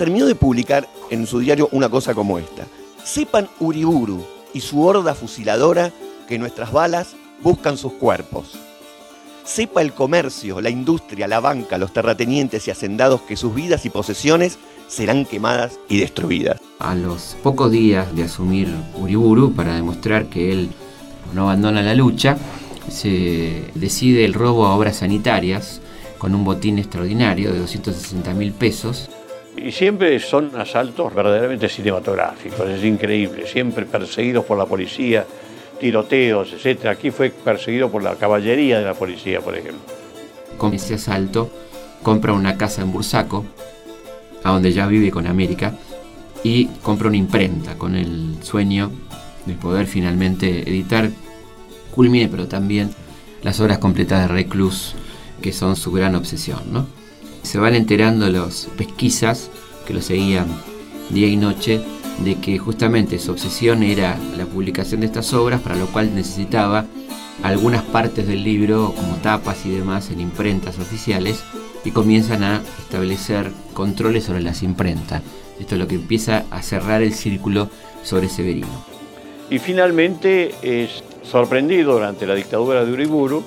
Terminó 0.00 0.24
de 0.24 0.34
publicar 0.34 0.88
en 1.10 1.26
su 1.26 1.40
diario 1.40 1.68
una 1.72 1.90
cosa 1.90 2.14
como 2.14 2.38
esta. 2.38 2.66
Sepan 3.04 3.50
Uriburu 3.58 4.24
y 4.54 4.62
su 4.62 4.80
horda 4.80 5.14
fusiladora 5.14 5.92
que 6.26 6.38
nuestras 6.38 6.72
balas 6.72 7.16
buscan 7.42 7.76
sus 7.76 7.92
cuerpos. 7.92 8.58
Sepa 9.44 9.82
el 9.82 9.92
comercio, 9.92 10.62
la 10.62 10.70
industria, 10.70 11.28
la 11.28 11.40
banca, 11.40 11.76
los 11.76 11.92
terratenientes 11.92 12.66
y 12.66 12.70
hacendados 12.70 13.20
que 13.20 13.36
sus 13.36 13.54
vidas 13.54 13.84
y 13.84 13.90
posesiones 13.90 14.58
serán 14.88 15.26
quemadas 15.26 15.78
y 15.86 15.98
destruidas. 15.98 16.58
A 16.78 16.94
los 16.94 17.36
pocos 17.42 17.70
días 17.70 18.16
de 18.16 18.22
asumir 18.22 18.74
Uriburu, 18.98 19.52
para 19.52 19.74
demostrar 19.74 20.30
que 20.30 20.50
él 20.50 20.70
no 21.34 21.42
abandona 21.42 21.82
la 21.82 21.94
lucha, 21.94 22.38
se 22.88 23.64
decide 23.74 24.24
el 24.24 24.32
robo 24.32 24.64
a 24.64 24.74
obras 24.74 24.96
sanitarias 24.96 25.82
con 26.16 26.34
un 26.34 26.42
botín 26.42 26.78
extraordinario 26.78 27.52
de 27.52 27.58
260 27.58 28.32
mil 28.32 28.52
pesos. 28.52 29.10
Y 29.62 29.72
siempre 29.72 30.18
son 30.20 30.52
asaltos 30.58 31.14
verdaderamente 31.14 31.68
cinematográficos, 31.68 32.68
es 32.68 32.82
increíble, 32.82 33.46
siempre 33.46 33.84
perseguidos 33.84 34.44
por 34.44 34.56
la 34.56 34.64
policía, 34.64 35.26
tiroteos, 35.78 36.52
etc. 36.52 36.86
Aquí 36.86 37.10
fue 37.10 37.30
perseguido 37.30 37.90
por 37.90 38.02
la 38.02 38.14
caballería 38.14 38.78
de 38.78 38.84
la 38.84 38.94
policía, 38.94 39.40
por 39.40 39.54
ejemplo. 39.56 39.82
Con 40.56 40.72
ese 40.72 40.94
asalto 40.94 41.50
compra 42.02 42.32
una 42.32 42.56
casa 42.56 42.82
en 42.82 42.92
Bursaco, 42.92 43.44
a 44.44 44.50
donde 44.52 44.72
ya 44.72 44.86
vive 44.86 45.10
con 45.10 45.26
América, 45.26 45.74
y 46.42 46.66
compra 46.82 47.08
una 47.08 47.18
imprenta 47.18 47.76
con 47.76 47.96
el 47.96 48.36
sueño 48.42 48.90
de 49.44 49.54
poder 49.54 49.86
finalmente 49.86 50.68
editar 50.68 51.10
culmine, 51.90 52.28
pero 52.28 52.48
también 52.48 52.90
las 53.42 53.60
obras 53.60 53.78
completas 53.78 54.22
de 54.22 54.28
Reclus, 54.28 54.94
que 55.42 55.52
son 55.52 55.76
su 55.76 55.92
gran 55.92 56.14
obsesión. 56.14 56.60
¿no? 56.72 56.86
Se 57.42 57.58
van 57.58 57.74
enterando 57.74 58.28
los 58.28 58.68
pesquisas 58.76 59.50
que 59.86 59.94
lo 59.94 60.02
seguían 60.02 60.46
día 61.10 61.26
y 61.26 61.36
noche 61.36 61.80
de 62.24 62.36
que 62.36 62.58
justamente 62.58 63.18
su 63.18 63.32
obsesión 63.32 63.82
era 63.82 64.16
la 64.36 64.44
publicación 64.44 65.00
de 65.00 65.06
estas 65.06 65.32
obras, 65.32 65.60
para 65.60 65.76
lo 65.76 65.86
cual 65.86 66.14
necesitaba 66.14 66.86
algunas 67.42 67.82
partes 67.82 68.26
del 68.26 68.44
libro 68.44 68.92
como 68.94 69.16
tapas 69.16 69.64
y 69.64 69.70
demás 69.70 70.10
en 70.10 70.20
imprentas 70.20 70.78
oficiales 70.78 71.42
y 71.84 71.90
comienzan 71.90 72.44
a 72.44 72.62
establecer 72.78 73.50
controles 73.72 74.24
sobre 74.24 74.42
las 74.42 74.62
imprentas. 74.62 75.22
Esto 75.58 75.74
es 75.74 75.80
lo 75.80 75.88
que 75.88 75.94
empieza 75.96 76.44
a 76.50 76.62
cerrar 76.62 77.02
el 77.02 77.14
círculo 77.14 77.70
sobre 78.02 78.28
Severino. 78.28 78.84
Y 79.48 79.58
finalmente 79.58 80.54
es 80.62 81.02
sorprendido 81.22 81.94
durante 81.94 82.26
la 82.26 82.34
dictadura 82.34 82.84
de 82.84 82.92
Uriburu, 82.92 83.42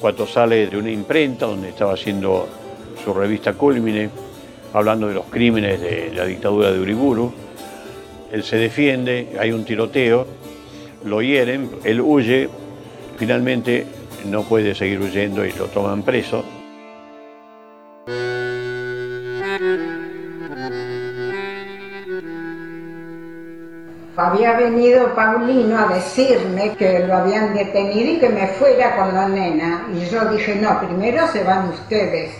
cuando 0.00 0.26
sale 0.26 0.66
de 0.66 0.76
una 0.76 0.90
imprenta 0.90 1.46
donde 1.46 1.70
estaba 1.70 1.94
haciendo 1.94 2.48
su 3.02 3.12
revista 3.14 3.54
Culmine, 3.54 4.10
hablando 4.72 5.08
de 5.08 5.14
los 5.14 5.26
crímenes 5.26 5.80
de 5.80 6.12
la 6.14 6.24
dictadura 6.24 6.70
de 6.70 6.80
Uriburu. 6.80 7.32
Él 8.32 8.42
se 8.42 8.56
defiende, 8.56 9.36
hay 9.38 9.52
un 9.52 9.64
tiroteo, 9.64 10.26
lo 11.04 11.22
hieren, 11.22 11.70
él 11.84 12.00
huye, 12.00 12.48
finalmente 13.16 13.86
no 14.26 14.42
puede 14.42 14.74
seguir 14.74 15.00
huyendo 15.00 15.44
y 15.46 15.52
lo 15.52 15.66
toman 15.66 16.02
preso. 16.02 16.44
Había 24.26 24.54
venido 24.54 25.14
Paulino 25.14 25.78
a 25.78 25.86
decirme 25.86 26.72
que 26.72 26.98
lo 26.98 27.14
habían 27.14 27.54
detenido 27.54 28.10
y 28.10 28.18
que 28.18 28.28
me 28.28 28.48
fuera 28.48 28.96
con 28.96 29.14
la 29.14 29.28
nena. 29.28 29.86
Y 29.94 30.04
yo 30.06 30.24
dije, 30.24 30.56
no, 30.56 30.80
primero 30.80 31.28
se 31.28 31.44
van 31.44 31.68
ustedes. 31.68 32.32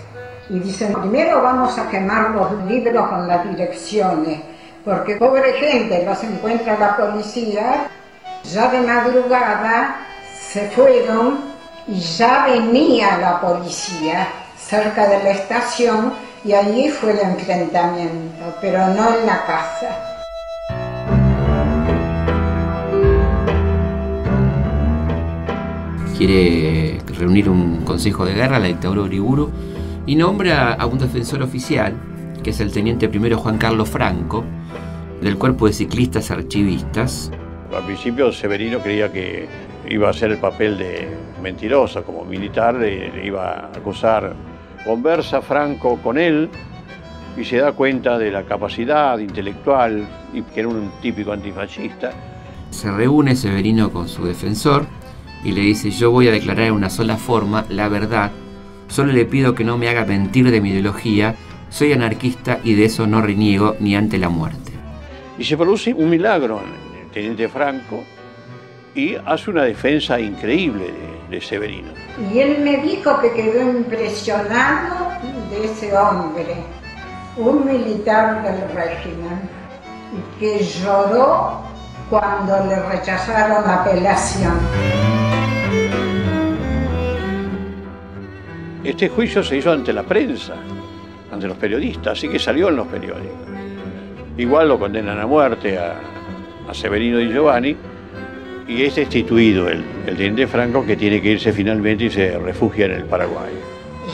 Y 0.50 0.58
dicen, 0.58 0.92
primero 0.94 1.42
vamos 1.42 1.78
a 1.78 1.88
quemar 1.88 2.30
los 2.30 2.60
libros 2.64 3.08
con 3.08 3.28
las 3.28 3.48
direcciones, 3.48 4.40
porque 4.84 5.14
pobre 5.14 5.52
gente, 5.52 6.04
los 6.04 6.24
encuentra 6.24 6.76
la 6.76 6.96
policía. 6.96 7.86
Ya 8.42 8.68
de 8.68 8.80
madrugada 8.80 9.96
se 10.50 10.68
fueron 10.70 11.38
y 11.86 12.00
ya 12.00 12.46
venía 12.46 13.16
la 13.18 13.40
policía 13.40 14.26
cerca 14.58 15.06
de 15.06 15.22
la 15.22 15.30
estación 15.30 16.14
y 16.42 16.52
allí 16.52 16.88
fue 16.88 17.12
el 17.12 17.20
enfrentamiento, 17.20 18.56
pero 18.60 18.88
no 18.88 19.18
en 19.18 19.26
la 19.26 19.46
casa. 19.46 20.05
Quiere 26.16 26.98
reunir 27.18 27.48
un 27.48 27.84
consejo 27.84 28.24
de 28.24 28.34
guerra, 28.34 28.58
la 28.58 28.66
dictadura 28.66 29.02
Uriburu, 29.02 29.50
y 30.06 30.16
nombra 30.16 30.72
a 30.72 30.86
un 30.86 30.98
defensor 30.98 31.42
oficial, 31.42 31.94
que 32.42 32.50
es 32.50 32.60
el 32.60 32.72
teniente 32.72 33.08
primero 33.08 33.38
Juan 33.38 33.58
Carlos 33.58 33.90
Franco, 33.90 34.44
del 35.20 35.36
cuerpo 35.36 35.66
de 35.66 35.72
ciclistas 35.72 36.30
archivistas. 36.30 37.30
Al 37.74 37.84
principio 37.84 38.32
Severino 38.32 38.78
creía 38.78 39.12
que 39.12 39.46
iba 39.88 40.08
a 40.08 40.10
hacer 40.10 40.30
el 40.30 40.38
papel 40.38 40.78
de 40.78 41.08
mentiroso 41.42 42.02
como 42.02 42.24
militar, 42.24 42.76
le 42.76 43.26
iba 43.26 43.50
a 43.50 43.66
acusar. 43.66 44.34
Conversa 44.84 45.42
Franco 45.42 45.98
con 46.02 46.16
él 46.16 46.48
y 47.36 47.44
se 47.44 47.58
da 47.58 47.72
cuenta 47.72 48.18
de 48.18 48.30
la 48.30 48.44
capacidad 48.44 49.18
intelectual 49.18 50.06
y 50.32 50.42
que 50.42 50.60
era 50.60 50.68
un 50.68 50.92
típico 51.02 51.32
antifascista. 51.32 52.12
Se 52.70 52.90
reúne 52.90 53.34
Severino 53.34 53.90
con 53.90 54.08
su 54.08 54.24
defensor 54.24 54.86
y 55.46 55.52
le 55.52 55.60
dice, 55.60 55.92
yo 55.92 56.10
voy 56.10 56.26
a 56.26 56.32
declarar 56.32 56.66
en 56.66 56.72
una 56.72 56.90
sola 56.90 57.16
forma 57.16 57.64
la 57.68 57.88
verdad, 57.88 58.32
solo 58.88 59.12
le 59.12 59.24
pido 59.24 59.54
que 59.54 59.62
no 59.62 59.78
me 59.78 59.88
haga 59.88 60.04
mentir 60.04 60.50
de 60.50 60.60
mi 60.60 60.70
ideología, 60.70 61.36
soy 61.68 61.92
anarquista 61.92 62.58
y 62.64 62.74
de 62.74 62.86
eso 62.86 63.06
no 63.06 63.22
reniego 63.22 63.76
ni 63.78 63.94
ante 63.94 64.18
la 64.18 64.28
muerte. 64.28 64.72
Y 65.38 65.44
se 65.44 65.56
produce 65.56 65.94
un 65.94 66.10
milagro 66.10 66.60
en 66.60 67.00
el 67.00 67.10
teniente 67.12 67.48
Franco 67.48 68.02
y 68.92 69.14
hace 69.24 69.52
una 69.52 69.62
defensa 69.62 70.18
increíble 70.18 70.86
de, 71.30 71.36
de 71.36 71.40
Severino. 71.40 71.92
Y 72.34 72.40
él 72.40 72.64
me 72.64 72.78
dijo 72.78 73.20
que 73.20 73.30
quedó 73.32 73.70
impresionado 73.70 75.12
de 75.48 75.64
ese 75.64 75.96
hombre, 75.96 76.56
un 77.36 77.64
militar 77.64 78.42
del 78.42 78.68
régimen, 78.74 79.48
y 80.12 80.40
que 80.40 80.64
lloró 80.64 81.60
cuando 82.10 82.66
le 82.66 82.80
rechazaron 82.80 83.64
la 83.64 83.82
apelación. 83.82 85.15
Este 88.86 89.08
juicio 89.08 89.42
se 89.42 89.56
hizo 89.56 89.72
ante 89.72 89.92
la 89.92 90.04
prensa, 90.04 90.54
ante 91.32 91.48
los 91.48 91.56
periodistas, 91.56 92.16
así 92.16 92.28
que 92.28 92.38
salió 92.38 92.68
en 92.68 92.76
los 92.76 92.86
periódicos. 92.86 93.48
Igual 94.36 94.68
lo 94.68 94.78
condenan 94.78 95.18
a 95.18 95.26
muerte 95.26 95.76
a, 95.76 95.94
Severino 96.72 97.18
Di 97.18 97.32
Giovanni 97.32 97.76
y 98.68 98.84
es 98.84 98.94
destituido 98.94 99.68
el, 99.68 99.84
el 100.06 100.16
teniente 100.16 100.46
Franco 100.46 100.86
que 100.86 100.96
tiene 100.96 101.20
que 101.20 101.30
irse 101.30 101.52
finalmente 101.52 102.04
y 102.04 102.10
se 102.10 102.38
refugia 102.38 102.86
en 102.86 102.92
el 102.92 103.04
Paraguay. 103.06 103.52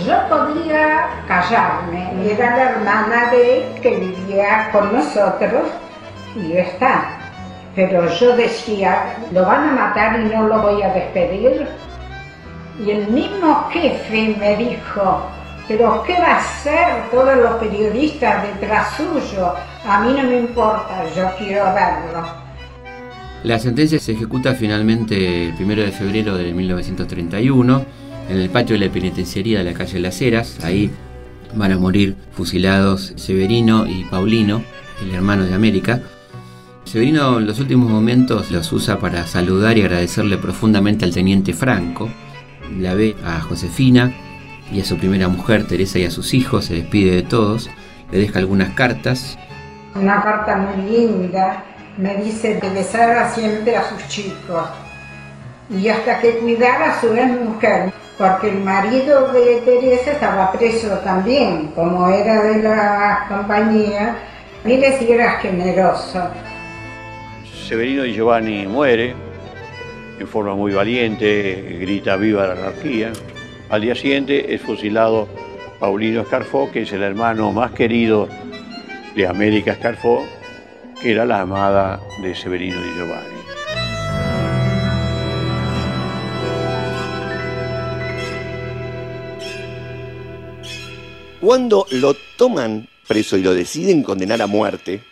Yo 0.07 0.15
podía 0.31 1.07
callarme, 1.29 2.11
era 2.31 2.57
la 2.57 2.71
hermana 2.71 3.31
de 3.31 3.59
él 3.59 3.65
que 3.83 3.91
vivía 3.91 4.71
con 4.73 4.91
nosotros 4.91 5.65
y 6.35 6.53
está. 6.53 7.19
Pero 7.75 8.09
yo 8.09 8.37
decía, 8.37 9.17
lo 9.33 9.45
van 9.45 9.69
a 9.69 9.73
matar 9.73 10.19
y 10.19 10.35
no 10.35 10.49
lo 10.49 10.63
voy 10.63 10.83
a 10.83 10.95
despedir. 10.95 11.67
Y 12.85 12.91
el 12.91 13.09
mismo 13.09 13.69
jefe 13.71 14.37
me 14.39 14.57
dijo, 14.57 15.23
pero 15.69 16.03
¿qué 16.05 16.15
va 16.15 16.35
a 16.35 16.39
hacer 16.39 17.11
todos 17.11 17.37
los 17.37 17.53
periodistas 17.55 18.43
detrás 18.43 18.97
suyo? 18.97 19.55
A 19.87 20.01
mí 20.01 20.13
no 20.17 20.25
me 20.25 20.41
importa, 20.41 21.05
yo 21.15 21.31
quiero 21.39 21.65
verlo. 21.67 22.27
La 23.45 23.59
sentencia 23.59 24.01
se 24.01 24.13
ejecuta 24.13 24.55
finalmente 24.55 25.49
el 25.49 25.55
1 25.59 25.75
de 25.83 25.93
febrero 25.93 26.37
de 26.37 26.53
1931 26.53 27.85
en 28.29 28.37
el 28.37 28.51
patio 28.51 28.79
de 28.79 28.87
la 28.87 28.93
penitenciaría 28.93 29.59
de 29.59 29.65
la 29.65 29.75
calle 29.75 30.01
Las 30.01 30.21
Heras. 30.21 30.59
Ahí 30.65 30.91
van 31.55 31.73
a 31.73 31.79
morir 31.79 32.17
fusilados 32.33 33.13
Severino 33.17 33.87
y 33.87 34.05
Paulino, 34.05 34.63
el 35.03 35.15
hermano 35.15 35.45
de 35.45 35.55
América. 35.55 36.03
Severino 36.85 37.39
en 37.39 37.47
los 37.47 37.61
últimos 37.61 37.91
momentos 37.91 38.51
los 38.51 38.73
usa 38.73 38.99
para 38.99 39.27
saludar 39.27 39.79
y 39.79 39.83
agradecerle 39.83 40.37
profundamente 40.37 41.05
al 41.05 41.13
teniente 41.13 41.53
Franco. 41.53 42.09
La 42.79 42.95
ve 42.95 43.17
a 43.25 43.41
Josefina 43.41 44.13
y 44.71 44.81
a 44.81 44.85
su 44.85 44.97
primera 44.97 45.29
mujer, 45.29 45.67
Teresa, 45.67 45.99
y 45.99 46.05
a 46.05 46.11
sus 46.11 46.35
hijos, 46.35 46.67
se 46.67 46.75
despide 46.75 47.17
de 47.17 47.23
todos, 47.23 47.71
le 48.11 48.19
deja 48.19 48.39
algunas 48.39 48.71
cartas. 48.71 49.39
Una 49.95 50.23
carta 50.23 50.57
muy 50.57 50.91
linda, 50.91 51.65
me 51.99 52.17
dice 52.17 52.59
que 52.59 52.71
besara 52.71 53.29
siempre 53.29 53.77
a 53.77 53.89
sus 53.89 54.09
chicos 54.09 54.69
y 55.71 55.89
hasta 55.89 56.21
que 56.21 56.39
cuidara 56.39 56.93
a 56.93 57.01
su 57.01 57.15
ex 57.15 57.41
mujer, 57.41 57.93
porque 58.19 58.51
el 58.51 58.59
marido 58.59 59.33
de 59.33 59.63
Teresa 59.65 60.13
estaba 60.13 60.53
preso 60.53 60.89
también, 60.99 61.69
como 61.75 62.09
era 62.09 62.43
de 62.43 62.63
la 62.63 63.27
compañía. 63.29 64.17
Mire 64.65 64.99
si 64.99 65.11
era 65.11 65.33
generoso. 65.41 66.31
Severino 67.67 68.05
Giovanni 68.05 68.67
muere 68.67 69.15
en 70.23 70.29
forma 70.29 70.55
muy 70.55 70.73
valiente, 70.73 71.79
grita 71.81 72.15
viva 72.15 72.47
la 72.47 72.53
anarquía. 72.53 73.13
Al 73.71 73.81
día 73.81 73.97
siguiente 73.97 74.55
es 74.55 74.63
fusilado 74.63 75.29
Paulino 75.81 76.21
Escarfó, 76.21 76.71
que 76.71 76.83
es 76.83 76.93
el 76.93 77.03
hermano 77.03 77.51
más 77.51 77.73
querido 77.73 78.29
de 79.17 79.27
América 79.27 79.73
Escarfó, 79.73 80.25
que 81.01 81.11
era 81.11 81.25
la 81.25 81.41
amada 81.41 82.01
de 82.23 82.37
Severino 82.37 82.81
Di 82.81 82.91
Giovanni. 82.95 83.43
Cuando 91.41 91.87
lo 91.91 92.15
toman 92.37 92.87
preso 93.09 93.37
y 93.37 93.43
lo 93.43 93.53
deciden 93.53 94.05
condenar 94.05 94.41
a 94.41 94.47
muerte 94.47 95.03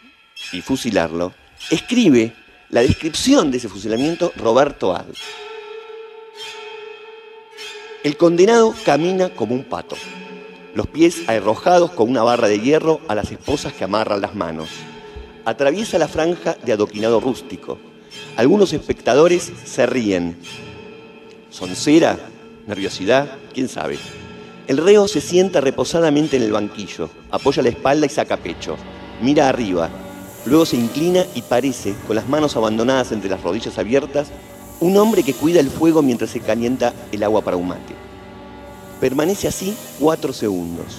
y 0.52 0.60
fusilarlo, 0.60 1.32
escribe 1.68 2.32
la 2.70 2.82
descripción 2.82 3.50
de 3.50 3.58
ese 3.58 3.68
fusilamiento 3.68 4.32
Roberto 4.36 4.94
Ad. 4.94 5.06
El 8.04 8.16
condenado 8.16 8.74
camina 8.84 9.30
como 9.30 9.54
un 9.54 9.64
pato, 9.64 9.96
los 10.74 10.86
pies 10.86 11.28
arrojados 11.28 11.90
con 11.90 12.08
una 12.08 12.22
barra 12.22 12.48
de 12.48 12.60
hierro 12.60 13.00
a 13.08 13.14
las 13.14 13.30
esposas 13.32 13.72
que 13.72 13.84
amarran 13.84 14.20
las 14.20 14.34
manos. 14.34 14.68
Atraviesa 15.44 15.98
la 15.98 16.08
franja 16.08 16.56
de 16.64 16.72
adoquinado 16.72 17.18
rústico. 17.20 17.78
Algunos 18.36 18.72
espectadores 18.72 19.52
se 19.64 19.86
ríen. 19.86 20.38
¿Soncera? 21.50 22.18
¿Nerviosidad? 22.66 23.36
¿Quién 23.52 23.68
sabe? 23.68 23.98
El 24.68 24.76
reo 24.76 25.08
se 25.08 25.20
sienta 25.20 25.60
reposadamente 25.60 26.36
en 26.36 26.44
el 26.44 26.52
banquillo, 26.52 27.10
apoya 27.32 27.62
la 27.62 27.70
espalda 27.70 28.06
y 28.06 28.10
saca 28.10 28.36
pecho. 28.36 28.76
Mira 29.20 29.48
arriba, 29.48 29.90
luego 30.46 30.66
se 30.66 30.76
inclina 30.76 31.24
y 31.34 31.42
parece, 31.42 31.94
con 32.06 32.16
las 32.16 32.28
manos 32.28 32.56
abandonadas 32.56 33.12
entre 33.12 33.30
las 33.30 33.42
rodillas 33.42 33.78
abiertas, 33.78 34.28
Un 34.82 34.96
hombre 34.96 35.22
que 35.22 35.34
cuida 35.34 35.60
el 35.60 35.68
fuego 35.68 36.00
mientras 36.00 36.30
se 36.30 36.40
calienta 36.40 36.94
el 37.12 37.22
agua 37.22 37.42
para 37.42 37.58
un 37.58 37.68
mate. 37.68 37.94
Permanece 38.98 39.46
así 39.46 39.76
cuatro 39.98 40.32
segundos. 40.32 40.96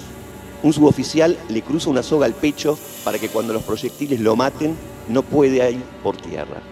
Un 0.62 0.72
suboficial 0.72 1.36
le 1.48 1.62
cruza 1.62 1.90
una 1.90 2.04
soga 2.04 2.26
al 2.26 2.34
pecho 2.34 2.78
para 3.02 3.18
que 3.18 3.28
cuando 3.28 3.52
los 3.52 3.64
proyectiles 3.64 4.20
lo 4.20 4.36
maten 4.36 4.76
no 5.08 5.24
puede 5.24 5.68
ir 5.68 5.82
por 6.00 6.16
tierra. 6.16 6.62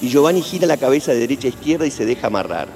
Y 0.00 0.08
Giovanni 0.08 0.40
gira 0.40 0.66
la 0.66 0.78
cabeza 0.78 1.12
de 1.12 1.20
derecha 1.20 1.48
a 1.48 1.50
izquierda 1.50 1.86
y 1.86 1.90
se 1.90 2.06
deja 2.06 2.28
amarrar. 2.28 2.68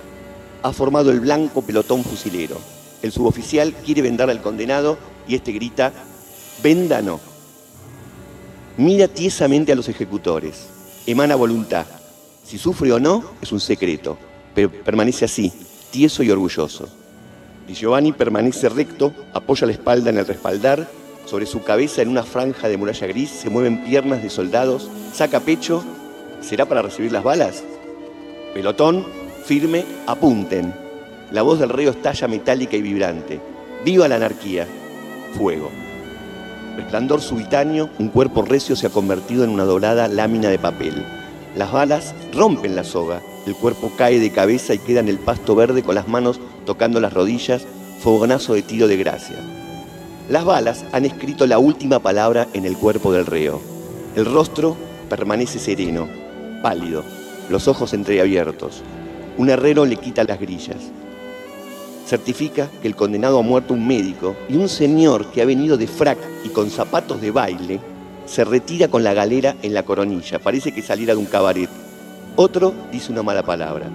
Ha 0.63 0.73
formado 0.75 1.11
el 1.11 1.21
blanco 1.21 1.63
pelotón 1.63 2.05
fusilero. 2.05 2.59
El 3.01 3.11
suboficial 3.11 3.73
quiere 3.73 4.03
vendar 4.03 4.29
al 4.29 4.43
condenado 4.43 4.99
y 5.27 5.35
este 5.35 5.53
grita, 5.53 5.95
venda 6.63 7.01
no. 7.01 7.21
Mira 8.79 9.09
tiesamente 9.09 9.73
a 9.73 9.75
los 9.75 9.89
ejecutores. 9.89 10.67
Emana 11.07 11.35
voluntad. 11.35 11.87
Si 12.45 12.59
sufre 12.59 12.93
o 12.93 13.01
no 13.01 13.25
es 13.41 13.51
un 13.51 13.61
secreto, 13.61 14.19
pero 14.55 14.71
permanece 14.71 15.25
así, 15.25 15.51
tieso 15.91 16.23
y 16.23 16.31
orgulloso. 16.31 16.87
Di 17.67 17.75
Giovanni 17.75 18.13
permanece 18.13 18.69
recto, 18.69 19.15
apoya 19.33 19.67
la 19.67 19.73
espalda 19.73 20.11
en 20.11 20.19
el 20.19 20.27
respaldar, 20.27 20.89
sobre 21.25 21.47
su 21.47 21.63
cabeza 21.63 22.03
en 22.03 22.09
una 22.09 22.23
franja 22.23 22.69
de 22.69 22.77
muralla 22.77 23.07
gris 23.07 23.31
se 23.31 23.51
mueven 23.51 23.83
piernas 23.83 24.23
de 24.23 24.31
soldados, 24.31 24.91
saca 25.13 25.41
pecho, 25.41 25.83
¿será 26.43 26.67
para 26.67 26.83
recibir 26.83 27.13
las 27.13 27.25
balas? 27.25 27.65
Pelotón, 28.55 29.07
firme, 29.45 29.85
apunten. 30.07 30.75
La 31.33 31.43
voz 31.43 31.59
del 31.59 31.71
reo 31.71 31.91
estalla 31.91 32.29
metálica 32.29 32.77
y 32.77 32.83
vibrante. 32.83 33.41
¡Viva 33.85 34.07
la 34.07 34.17
anarquía! 34.17 34.67
Fuego. 35.37 35.86
Resplandor 36.77 37.23
subitáneo, 37.23 37.89
un 37.99 38.09
cuerpo 38.09 38.43
recio 38.43 38.77
se 38.77 38.87
ha 38.87 38.91
convertido 38.91 39.45
en 39.45 39.51
una 39.51 39.65
dorada 39.65 40.09
lámina 40.09 40.51
de 40.51 40.59
papel. 40.59 41.07
Las 41.57 41.73
balas 41.73 42.15
rompen 42.35 42.77
la 42.77 42.85
soga, 42.85 43.23
el 43.47 43.55
cuerpo 43.55 43.91
cae 43.97 44.21
de 44.21 44.31
cabeza 44.31 44.75
y 44.75 44.79
queda 44.79 45.01
en 45.01 45.09
el 45.09 45.19
pasto 45.19 45.55
verde 45.55 45.83
con 45.83 45.95
las 45.95 46.07
manos 46.07 46.39
tocando 46.67 47.01
las 47.01 47.15
rodillas, 47.15 47.67
fogonazo 48.01 48.53
de 48.53 48.61
tiro 48.61 48.89
de 48.89 48.99
gracia. 48.99 49.37
Las 50.29 50.45
balas 50.45 50.85
han 50.93 51.07
escrito 51.07 51.47
la 51.47 51.59
última 51.59 52.01
palabra 52.01 52.47
en 52.53 52.67
el 52.67 52.77
cuerpo 52.77 53.11
del 53.11 53.25
reo. 53.25 53.59
El 54.15 54.27
rostro 54.27 54.77
permanece 55.09 55.59
sereno, 55.59 56.09
pálido, 56.63 57.05
los 57.49 57.69
ojos 57.69 57.95
entreabiertos. 57.95 58.83
Un 59.39 59.49
herrero 59.49 59.87
le 59.87 59.97
quita 59.97 60.25
las 60.25 60.39
grillas. 60.39 60.91
Certifica 62.07 62.71
que 62.81 62.87
el 62.87 62.95
condenado 62.95 63.41
ha 63.41 63.43
muerto 63.43 63.75
un 63.75 63.85
médico 63.85 64.37
y 64.49 64.57
un 64.57 64.69
señor 64.69 65.27
que 65.33 65.43
ha 65.43 65.45
venido 65.45 65.77
de 65.77 65.89
frac 65.89 66.19
y 66.45 66.51
con 66.51 66.71
zapatos 66.71 67.21
de 67.21 67.33
baile 67.33 67.81
se 68.27 68.45
retira 68.45 68.87
con 68.87 69.03
la 69.03 69.13
galera 69.13 69.57
en 69.63 69.75
la 69.75 69.83
coronilla. 69.83 70.39
Parece 70.39 70.73
que 70.73 70.83
saliera 70.83 71.15
de 71.15 71.21
un 71.21 71.27
cabaret. 71.27 71.69
Otro 72.37 72.73
dice 72.93 73.11
una 73.11 73.25
mala 73.25 73.43
palabra. 73.43 73.91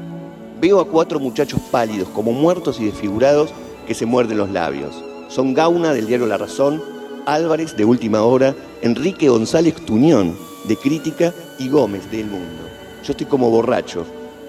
Veo 0.60 0.82
a 0.82 0.88
cuatro 0.88 1.21
muchachos 1.21 1.62
pálidos, 1.71 2.10
como 2.10 2.34
muertos 2.34 2.82
y 2.82 2.86
desfigurados, 2.86 3.52
que 3.88 3.93
se 3.93 4.06
muerden 4.06 4.39
los 4.39 4.52
labios. 4.52 4.93
Son 5.30 5.54
Gauna 5.54 5.93
del 5.93 6.08
diario 6.08 6.28
La 6.28 6.38
Razón, 6.38 6.84
Álvarez 7.26 7.78
de 7.78 7.86
Última 7.86 8.24
Hora, 8.24 8.54
Enrique 8.82 9.30
González 9.30 9.76
Tuñón 9.86 10.38
de 10.65 10.76
Crítica 10.76 11.34
y 11.58 11.69
Gómez 11.69 12.12
de 12.12 12.19
El 12.19 12.28
Mundo. 12.28 12.63
Yo 13.06 13.12
estoy 13.12 13.26
como 13.26 13.50
borracho. 13.50 14.06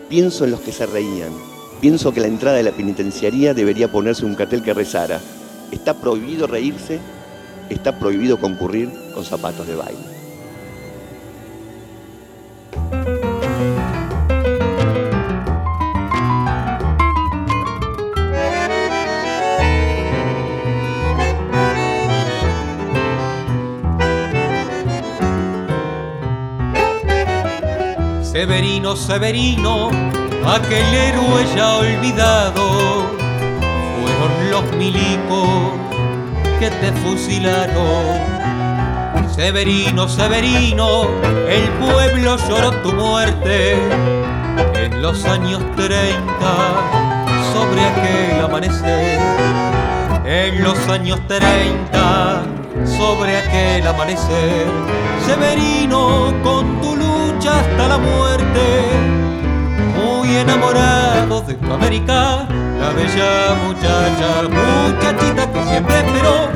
Pienso 0.08 0.44
en 0.44 0.50
los 0.50 0.60
que 0.60 0.72
se 0.72 0.84
reían. 0.86 1.51
Pienso 1.82 2.14
que 2.14 2.20
la 2.20 2.28
entrada 2.28 2.56
de 2.58 2.62
la 2.62 2.70
penitenciaría 2.70 3.54
debería 3.54 3.90
ponerse 3.90 4.24
un 4.24 4.36
cartel 4.36 4.62
que 4.62 4.72
rezara. 4.72 5.20
Está 5.72 5.94
prohibido 5.94 6.46
reírse, 6.46 7.00
está 7.68 7.98
prohibido 7.98 8.38
concurrir 8.38 8.88
con 9.12 9.24
zapatos 9.24 9.66
de 9.66 9.74
baile. 9.74 9.98
Severino, 28.22 28.94
Severino, 28.94 29.90
aquel 30.46 30.94
héroe 30.94 31.46
ya 31.54 31.76
olvidado, 31.76 33.06
fueron 34.00 34.50
los 34.50 34.72
milicos 34.76 35.72
que 36.58 36.70
te 36.70 36.92
fusilaron. 36.92 38.32
Severino, 39.34 40.08
Severino, 40.08 41.06
el 41.48 41.68
pueblo 41.80 42.36
lloró 42.48 42.70
tu 42.82 42.92
muerte 42.92 43.76
en 44.74 45.02
los 45.02 45.24
años 45.24 45.60
30 45.76 46.12
sobre 47.52 47.84
aquel 47.84 48.44
amanecer. 48.44 49.18
En 50.24 50.62
los 50.62 50.78
años 50.88 51.18
30 51.26 52.42
sobre 52.96 53.36
aquel 53.38 53.86
amanecer. 53.86 54.66
Severino, 55.26 56.32
con 56.42 56.80
tu 56.80 56.96
lucha 56.96 57.60
hasta 57.60 57.88
la 57.88 57.98
muerte, 57.98 58.90
muy 60.42 60.52
enamorado 60.52 61.42
de 61.42 61.54
tu 61.54 61.72
América, 61.72 62.46
la 62.80 62.90
bella 62.90 63.54
muchacha, 63.66 64.42
muchachita 64.48 65.52
que 65.52 65.62
siempre 65.64 65.96
esperó 65.98 66.50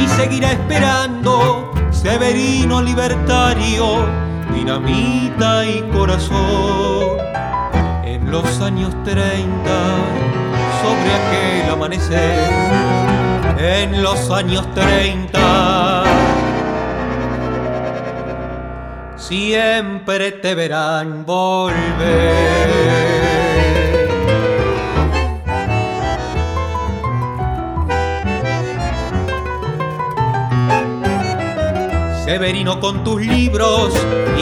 y 0.00 0.08
seguirá 0.08 0.52
esperando. 0.52 1.72
Severino 1.90 2.80
libertario, 2.80 4.06
dinamita 4.54 5.64
y 5.64 5.82
corazón. 5.92 7.18
En 8.04 8.30
los 8.30 8.60
años 8.60 8.94
30, 9.04 9.70
sobre 10.82 11.14
aquel 11.14 11.70
amanecer, 11.70 12.38
en 13.58 14.02
los 14.02 14.30
años 14.30 14.66
30, 14.74 16.04
siempre 19.16 20.32
te 20.32 20.54
verán 20.54 21.26
volver. 21.26 23.07
Severino 32.48 32.80
con 32.80 33.04
tus 33.04 33.20
libros 33.20 33.92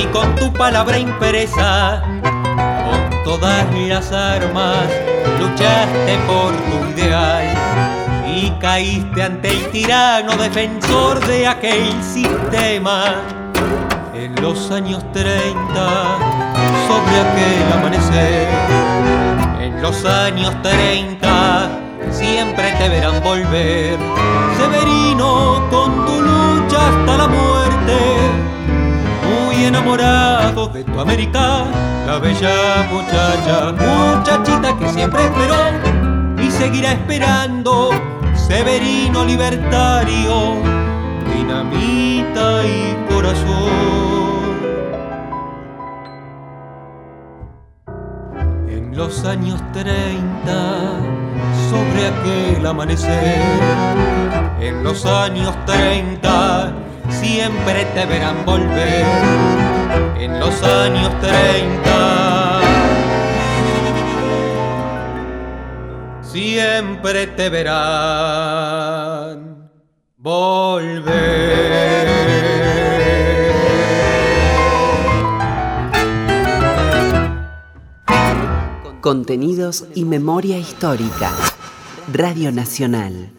y 0.00 0.04
con 0.12 0.32
tu 0.36 0.52
palabra 0.52 0.96
impresa, 0.96 2.04
con 2.22 3.24
todas 3.24 3.66
las 3.74 4.12
armas 4.12 4.86
luchaste 5.40 6.16
por 6.28 6.52
tu 6.52 7.00
ideal 7.00 7.42
y 8.32 8.50
caíste 8.60 9.24
ante 9.24 9.48
el 9.48 9.70
tirano 9.72 10.36
defensor 10.36 11.18
de 11.26 11.48
aquel 11.48 12.00
sistema. 12.00 13.16
En 14.14 14.36
los 14.40 14.70
años 14.70 15.04
30, 15.12 15.52
sobre 16.86 17.20
aquel 17.26 17.72
amanecer, 17.72 18.48
en 19.60 19.82
los 19.82 20.04
años 20.04 20.54
30, 20.62 21.70
siempre 22.12 22.70
te 22.78 22.88
verán 22.88 23.20
volver. 23.24 23.98
Severino, 24.56 25.66
con 25.72 26.06
tu 26.06 26.22
lucha 26.22 26.88
hasta 26.88 27.16
la 27.16 27.26
muerte, 27.26 27.45
enamorado 29.66 30.68
de 30.68 30.84
tu 30.84 31.00
América, 31.00 31.64
la 32.06 32.18
bella 32.18 32.86
muchacha, 32.90 33.72
muchachita 33.72 34.78
que 34.78 34.88
siempre 34.90 35.24
esperó 35.24 35.56
y 36.40 36.50
seguirá 36.50 36.92
esperando. 36.92 37.90
Severino 38.34 39.24
libertario, 39.24 40.54
dinamita 41.34 42.64
y 42.64 43.12
corazón. 43.12 44.06
En 48.68 48.96
los 48.96 49.24
años 49.24 49.60
30, 49.72 51.00
sobre 51.70 52.06
aquel 52.06 52.66
amanecer, 52.66 53.40
en 54.60 54.84
los 54.84 55.04
años 55.06 55.56
30, 55.66 56.85
siempre 57.10 57.84
te 57.94 58.06
verán 58.06 58.44
volver. 58.44 59.04
En 60.18 60.40
los 60.40 60.62
años 60.62 61.10
30, 61.20 62.60
siempre 66.22 67.26
te 67.28 67.48
verán 67.48 68.86
volver. 70.16 71.26
Contenidos 79.00 79.84
y 79.94 80.04
memoria 80.04 80.58
histórica. 80.58 81.30
Radio 82.12 82.50
Nacional. 82.50 83.35